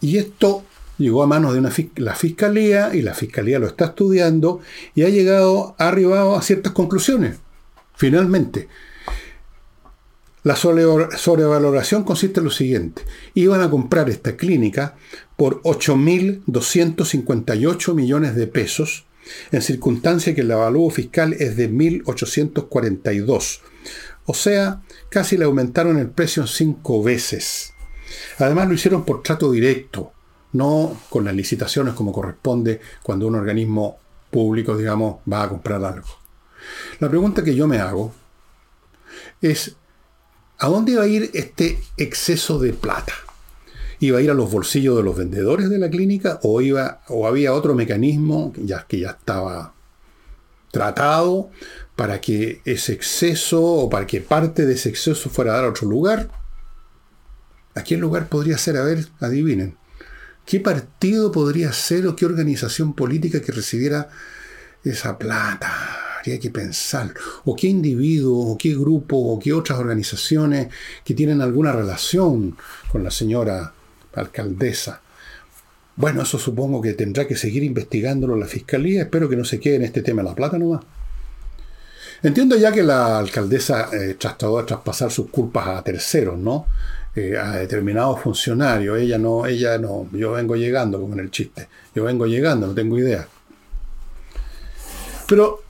[0.00, 0.64] Y esto
[0.98, 4.60] llegó a manos de una, la fiscalía y la fiscalía lo está estudiando
[4.94, 7.36] y ha llegado, ha arribado a ciertas conclusiones.
[7.96, 8.68] Finalmente,
[10.42, 13.02] la sobrevaloración consiste en lo siguiente.
[13.34, 14.94] Iban a comprar esta clínica
[15.36, 19.06] por 8.258 millones de pesos,
[19.50, 23.58] en circunstancia que el avalúo fiscal es de 1.842.
[24.26, 27.72] O sea, casi le aumentaron el precio cinco veces.
[28.38, 30.12] Además lo hicieron por trato directo
[30.56, 33.98] no con las licitaciones como corresponde cuando un organismo
[34.30, 36.08] público, digamos, va a comprar algo.
[37.00, 38.12] La pregunta que yo me hago
[39.40, 39.76] es,
[40.58, 43.12] ¿a dónde iba a ir este exceso de plata?
[43.98, 47.26] ¿Iba a ir a los bolsillos de los vendedores de la clínica o, iba, o
[47.26, 49.74] había otro mecanismo ya, que ya estaba
[50.70, 51.50] tratado
[51.94, 55.70] para que ese exceso o para que parte de ese exceso fuera a dar a
[55.70, 56.28] otro lugar?
[57.74, 58.76] ¿A qué lugar podría ser?
[58.76, 59.76] A ver, adivinen.
[60.46, 64.08] ¿Qué partido podría ser o qué organización política que recibiera
[64.84, 66.05] esa plata?
[66.26, 67.14] Habría que pensar.
[67.44, 70.66] O qué individuo, o qué grupo, o qué otras organizaciones
[71.04, 72.56] que tienen alguna relación
[72.90, 73.72] con la señora
[74.12, 75.00] alcaldesa.
[75.94, 79.02] Bueno, eso supongo que tendrá que seguir investigándolo la fiscalía.
[79.02, 80.80] Espero que no se quede en este tema la plata nomás.
[82.24, 86.66] Entiendo ya que la alcaldesa eh, trató de traspasar sus culpas a terceros, ¿no?
[87.14, 88.98] Eh, a determinados funcionarios.
[88.98, 91.68] Ella no, ella no, yo vengo llegando, como en el chiste.
[91.94, 93.28] Yo vengo llegando, no tengo idea.
[95.28, 95.65] Pero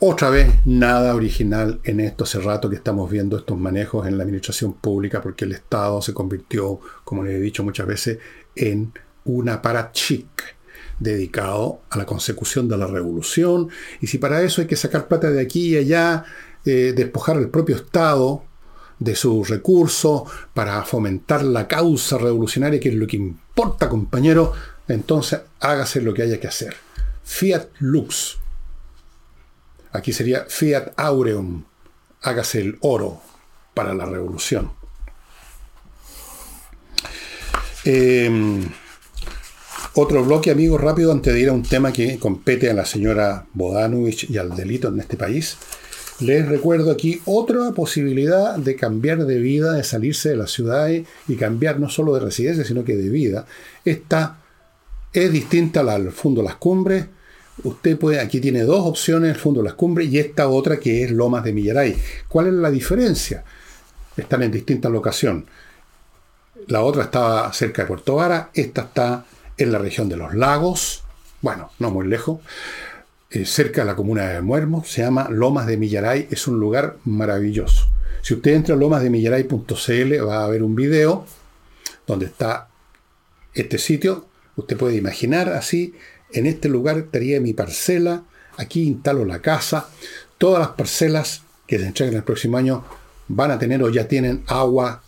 [0.00, 2.24] otra vez, nada original en esto.
[2.24, 6.14] Hace rato que estamos viendo estos manejos en la administración pública porque el Estado se
[6.14, 8.18] convirtió, como les he dicho muchas veces,
[8.56, 8.92] en
[9.24, 10.56] una parachic
[10.98, 13.68] dedicado a la consecución de la revolución.
[14.00, 16.24] Y si para eso hay que sacar plata de aquí y allá,
[16.64, 18.42] eh, despojar al propio Estado
[18.98, 20.22] de sus recursos
[20.54, 24.54] para fomentar la causa revolucionaria, que es lo que importa, compañero,
[24.88, 26.74] entonces hágase lo que haya que hacer.
[27.22, 28.39] Fiat Lux.
[29.92, 31.64] Aquí sería Fiat Aureum.
[32.22, 33.20] Hágase el oro
[33.74, 34.72] para la revolución.
[37.84, 38.62] Em,
[39.94, 43.46] otro bloque, amigos, rápido, antes de ir a un tema que compete a la señora
[43.54, 45.56] Bodanovich y al delito en este país.
[46.20, 51.36] Les recuerdo aquí otra posibilidad de cambiar de vida, de salirse de la ciudad y
[51.36, 53.46] cambiar no solo de residencia, sino que de vida.
[53.86, 54.38] Esta
[55.14, 57.06] es distinta al Fondo Las Cumbres.
[57.62, 61.10] Usted puede, aquí tiene dos opciones, el Fondo Las Cumbres y esta otra que es
[61.10, 61.96] Lomas de Millaray.
[62.28, 63.44] ¿Cuál es la diferencia?
[64.16, 65.46] Están en distinta locación.
[66.68, 69.24] La otra estaba cerca de Puerto Vara, esta está
[69.56, 71.02] en la región de los lagos,
[71.42, 72.40] bueno, no muy lejos.
[73.30, 76.96] eh, cerca de la comuna de Muermo, se llama Lomas de Millaray, es un lugar
[77.04, 77.88] maravilloso.
[78.22, 81.24] Si usted entra a lomasdemillaray.cl va a ver un video
[82.06, 82.68] donde está
[83.54, 84.26] este sitio.
[84.56, 85.94] Usted puede imaginar así,
[86.32, 88.22] en este lugar estaría mi parcela,
[88.56, 89.88] aquí instalo la casa,
[90.38, 92.84] todas las parcelas que se entreguen el próximo año
[93.28, 95.02] van a tener o ya tienen agua,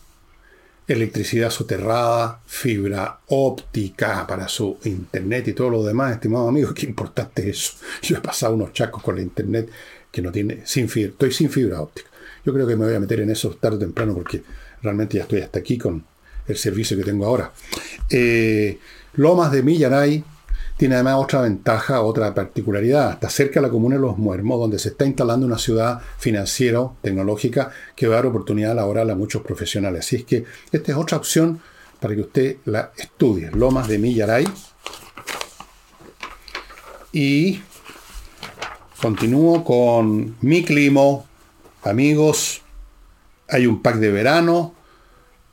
[0.86, 7.42] electricidad soterrada, fibra óptica para su internet y todo lo demás, estimados amigos, qué importante
[7.42, 7.72] es eso.
[8.02, 9.70] Yo he pasado unos chacos con la internet
[10.10, 12.08] que no tiene, sin fibra, estoy sin fibra óptica.
[12.44, 14.42] Yo creo que me voy a meter en eso tarde o temprano porque
[14.82, 16.04] realmente ya estoy hasta aquí con
[16.46, 17.52] el servicio que tengo ahora.
[18.10, 18.78] Eh,
[19.14, 20.24] Lomas de Millaray
[20.82, 23.12] tiene además otra ventaja, otra particularidad.
[23.12, 26.90] Está cerca de la comuna de Los Muermos, donde se está instalando una ciudad financiera,
[27.00, 30.04] tecnológica, que va a dar oportunidad laboral a muchos profesionales.
[30.04, 31.60] Así es que esta es otra opción
[32.00, 33.52] para que usted la estudie.
[33.52, 34.44] Lomas de Millaray.
[37.12, 37.62] Y
[39.00, 41.20] continúo con mi clima,
[41.84, 42.62] amigos.
[43.48, 44.74] Hay un pack de verano.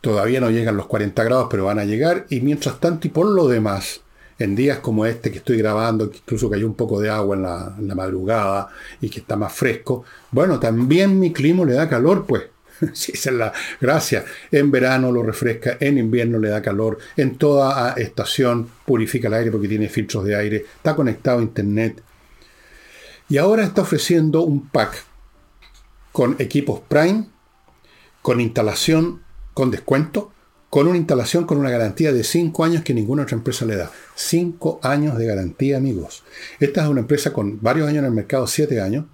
[0.01, 2.25] Todavía no llegan los 40 grados, pero van a llegar.
[2.31, 4.01] Y mientras tanto, y por lo demás,
[4.39, 7.87] en días como este que estoy grabando, que incluso cayó un poco de agua en
[7.87, 8.69] la, madrugada
[9.01, 12.43] y que está más fresco, bueno, también mi clima le da calor, pues.
[12.93, 14.23] Sí, es la gracia.
[14.51, 19.51] En verano lo refresca, en invierno le da calor, en toda estación purifica el aire
[19.51, 22.01] porque tiene filtros de aire, está conectado a internet.
[23.27, 25.03] Y ahora está ofreciendo un pack
[26.13, 27.27] con equipos Prime,
[28.21, 29.21] con instalación
[29.53, 30.31] con descuento,
[30.69, 33.91] con una instalación con una garantía de 5 años que ninguna otra empresa le da.
[34.15, 36.23] 5 años de garantía, amigos.
[36.59, 39.05] Esta es una empresa con varios años en el mercado, 7 años.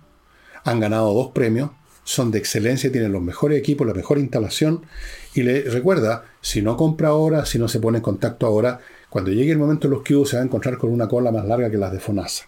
[0.64, 1.70] Han ganado dos premios,
[2.04, 4.86] son de excelencia, tienen los mejores equipos, la mejor instalación.
[5.34, 9.32] Y le recuerda, si no compra ahora, si no se pone en contacto ahora, cuando
[9.32, 11.72] llegue el momento de los que se va a encontrar con una cola más larga
[11.72, 12.46] que las de FONASA.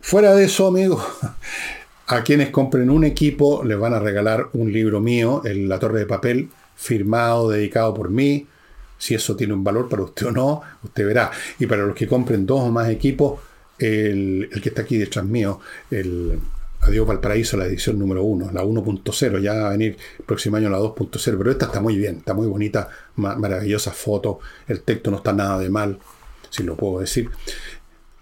[0.00, 1.02] Fuera de eso, amigos,
[2.08, 6.06] a quienes compren un equipo les van a regalar un libro mío, La Torre de
[6.06, 6.50] Papel,
[6.82, 8.46] firmado, dedicado por mí.
[8.98, 11.30] Si eso tiene un valor para usted o no, usted verá.
[11.58, 13.40] Y para los que compren dos o más equipos,
[13.78, 15.60] el, que está aquí detrás mío,
[15.90, 16.38] el
[16.80, 20.68] Adiós Valparaíso, la edición número 1, la 1.0, ya va a venir el próximo año
[20.68, 25.18] la 2.0, pero esta está muy bien, está muy bonita, maravillosa foto, el texto no
[25.18, 25.98] está nada de mal,
[26.50, 27.30] si lo puedo decir.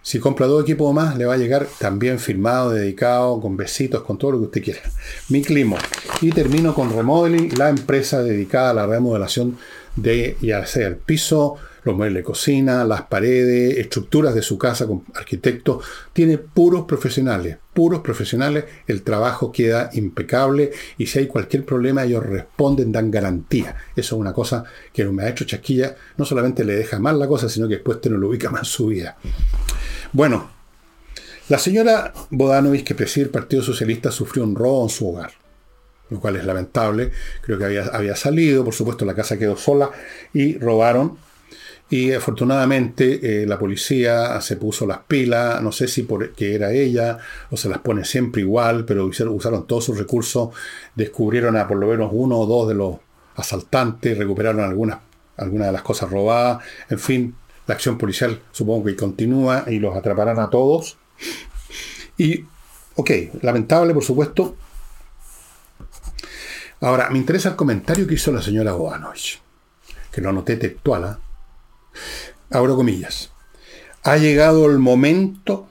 [0.03, 4.17] Si compra dos equipos más, le va a llegar también firmado, dedicado, con besitos, con
[4.17, 4.81] todo lo que usted quiera.
[5.29, 5.77] Mi clima.
[6.23, 9.59] Y termino con Remodeling, la empresa dedicada a la remodelación
[9.97, 14.87] de ya sea el piso, los muebles de cocina, las paredes, estructuras de su casa
[14.87, 15.85] con arquitectos.
[16.13, 18.65] Tiene puros profesionales, puros profesionales.
[18.87, 23.77] El trabajo queda impecable y si hay cualquier problema ellos responden, dan garantía.
[23.97, 25.95] Eso es una cosa que me ha hecho Chasquilla.
[26.17, 28.69] No solamente le deja mal la cosa, sino que después te no lo ubica más
[28.69, 29.17] su vida.
[30.13, 30.51] Bueno,
[31.49, 35.31] la señora Bodanovich, que preside el Partido Socialista, sufrió un robo en su hogar,
[36.09, 37.13] lo cual es lamentable.
[37.43, 39.91] Creo que había, había salido, por supuesto, la casa quedó sola
[40.33, 41.17] y robaron.
[41.91, 47.19] Y afortunadamente eh, la policía se puso las pilas, no sé si porque era ella
[47.51, 50.51] o se las pone siempre igual, pero usaron, todos sus recursos,
[50.95, 52.97] descubrieron a por lo menos uno o dos de los
[53.35, 54.99] asaltantes, recuperaron algunas,
[55.37, 57.35] algunas de las cosas robadas, en fin,
[57.71, 60.99] la acción policial supongo que continúa y los atraparán a todos.
[62.19, 62.45] Y,
[62.97, 63.11] ok,
[63.43, 64.57] lamentable por supuesto.
[66.81, 69.41] Ahora, me interesa el comentario que hizo la señora Boanovich,
[70.11, 71.05] que lo anoté textual.
[71.05, 72.01] ¿eh?
[72.51, 73.31] Abro comillas.
[74.03, 75.69] Ha llegado el momento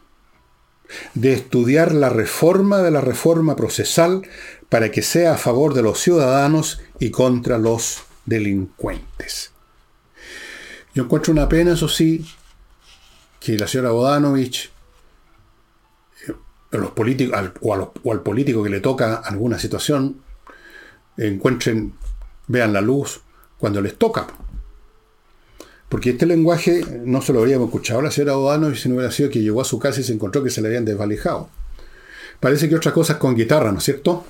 [1.16, 4.22] de estudiar la reforma de la reforma procesal
[4.70, 9.52] para que sea a favor de los ciudadanos y contra los delincuentes.
[11.00, 12.26] Yo encuentro una pena, eso sí,
[13.40, 14.70] que la señora Bodanovich
[16.28, 16.34] eh,
[16.72, 20.22] los políticos, o, al político que le toca alguna situación,
[21.16, 21.94] encuentren,
[22.48, 23.22] vean la luz
[23.58, 24.28] cuando les toca.
[25.88, 29.14] Porque este lenguaje no se lo habríamos escuchado a la señora Bodanovich si no hubiera
[29.14, 31.48] sido que llegó a su casa y se encontró que se le habían desvalijado.
[32.42, 34.26] Parece que otra cosa es con guitarra, ¿no es cierto?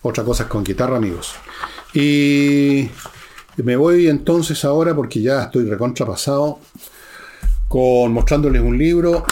[0.00, 1.34] Otra cosa es con guitarra, amigos.
[1.92, 2.88] Y
[3.62, 6.58] me voy entonces ahora, porque ya estoy recontrapasado,
[7.68, 9.24] con mostrándoles un libro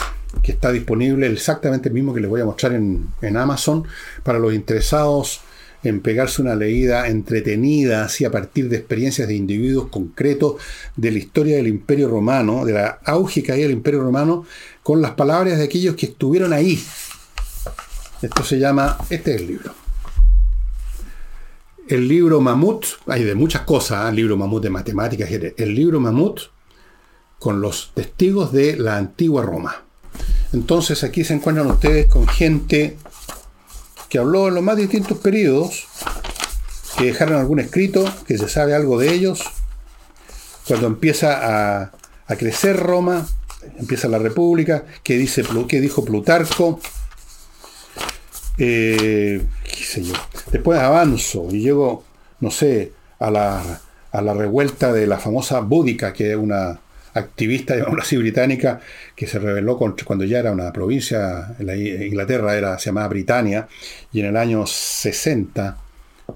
[0.43, 3.85] que está disponible exactamente el mismo que les voy a mostrar en, Amazon
[4.23, 5.41] para los interesados
[5.85, 10.55] en pegarse una leída entretenida, así a partir de experiencias de individuos concretos
[10.97, 14.47] de la historia del Imperio Romano, de la auge que había del Imperio Romano,
[14.85, 16.81] con las palabras de aquellos que estuvieron ahí.
[18.23, 19.82] Esto se llama, este es el libro
[21.93, 24.09] el libro Mamut, hay de muchas cosas, ¿eh?
[24.09, 26.41] el libro Mamut de matemáticas, el libro Mamut
[27.39, 29.83] con los testigos de la antigua Roma.
[30.55, 32.97] Entonces aquí se encuentran ustedes con gente
[34.09, 35.87] que habló en los más distintos periodos,
[36.97, 39.43] que dejaron algún escrito, que se sabe algo de ellos.
[40.67, 41.93] Cuando empieza a,
[42.39, 43.27] crecer Roma,
[43.79, 46.81] empieza la República, que, dice, que dijo Plutarco,
[48.59, 49.43] eh.
[50.51, 52.05] Después avanzo y llego,
[52.41, 53.81] no sé, a la,
[54.11, 56.79] a la revuelta de la famosa Búdica, que es una
[57.15, 58.81] activista, digamos así, británica,
[59.15, 63.69] que se rebeló cuando ya era una provincia, en la Inglaterra era, se llamaba Britania,
[64.13, 65.77] y en el año 60,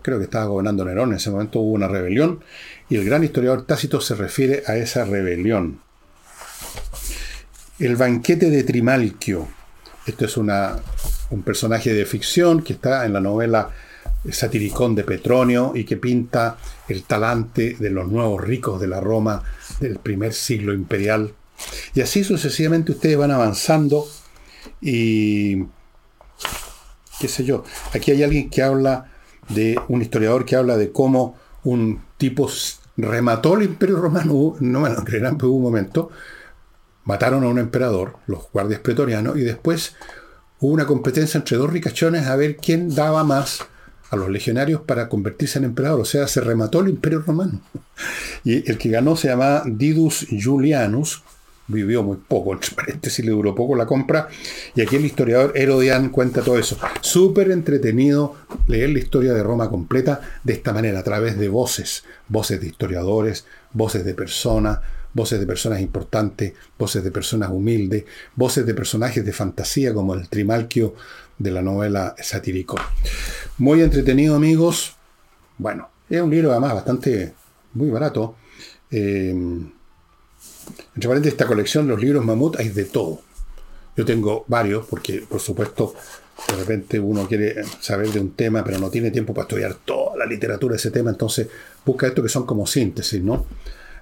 [0.02, 2.40] creo que estaba gobernando Nerón, en ese momento hubo una rebelión,
[2.88, 5.80] y el gran historiador Tácito se refiere a esa rebelión.
[7.78, 9.48] El banquete de Trimalquio.
[10.06, 10.76] Esto es una,
[11.30, 13.70] un personaje de ficción que está en la novela
[14.30, 16.56] satiricón de Petronio y que pinta
[16.88, 19.42] el talante de los nuevos ricos de la Roma
[19.80, 21.32] del primer siglo imperial.
[21.94, 24.06] Y así sucesivamente ustedes van avanzando
[24.80, 25.64] y
[27.20, 27.64] qué sé yo.
[27.94, 29.10] Aquí hay alguien que habla
[29.48, 32.50] de un historiador que habla de cómo un tipo
[32.96, 36.10] remató el imperio romano, no me lo creerán, pero hubo un momento,
[37.04, 39.94] mataron a un emperador, los guardias pretorianos, y después
[40.60, 43.60] hubo una competencia entre dos ricachones a ver quién daba más
[44.10, 46.00] a los legionarios para convertirse en emperador.
[46.00, 47.60] O sea, se remató el imperio romano.
[48.44, 51.22] Y el que ganó se llamaba Didus Julianus,
[51.68, 54.28] vivió muy poco, entre paréntesis le duró poco la compra,
[54.74, 56.78] y aquí el historiador Herodian cuenta todo eso.
[57.00, 58.36] Súper entretenido
[58.68, 62.68] leer la historia de Roma completa de esta manera, a través de voces, voces de
[62.68, 64.78] historiadores, voces de personas,
[65.16, 68.04] voces de personas importantes, voces de personas humildes,
[68.36, 70.94] voces de personajes de fantasía como el Trimalquio
[71.38, 72.76] de la novela satírico.
[73.56, 74.94] Muy entretenido, amigos.
[75.56, 77.32] Bueno, es un libro además bastante,
[77.72, 78.36] muy barato.
[78.90, 79.34] Eh,
[80.94, 83.22] entre esta colección, los libros Mamut, hay de todo.
[83.96, 85.94] Yo tengo varios, porque por supuesto,
[86.48, 90.14] de repente uno quiere saber de un tema, pero no tiene tiempo para estudiar toda
[90.18, 91.48] la literatura de ese tema, entonces
[91.86, 93.46] busca esto que son como síntesis, ¿no?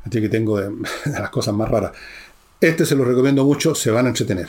[0.05, 0.71] Así que tengo de,
[1.07, 1.93] las cosas más raras.
[2.61, 4.49] Este se lo recomiendo mucho, se van a entretener.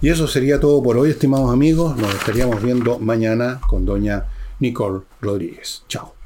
[0.00, 1.96] Y eso sería todo por hoy, estimados amigos.
[1.96, 4.24] Nos estaríamos viendo mañana con doña
[4.58, 5.82] Nicole Rodríguez.
[5.88, 6.21] Chao.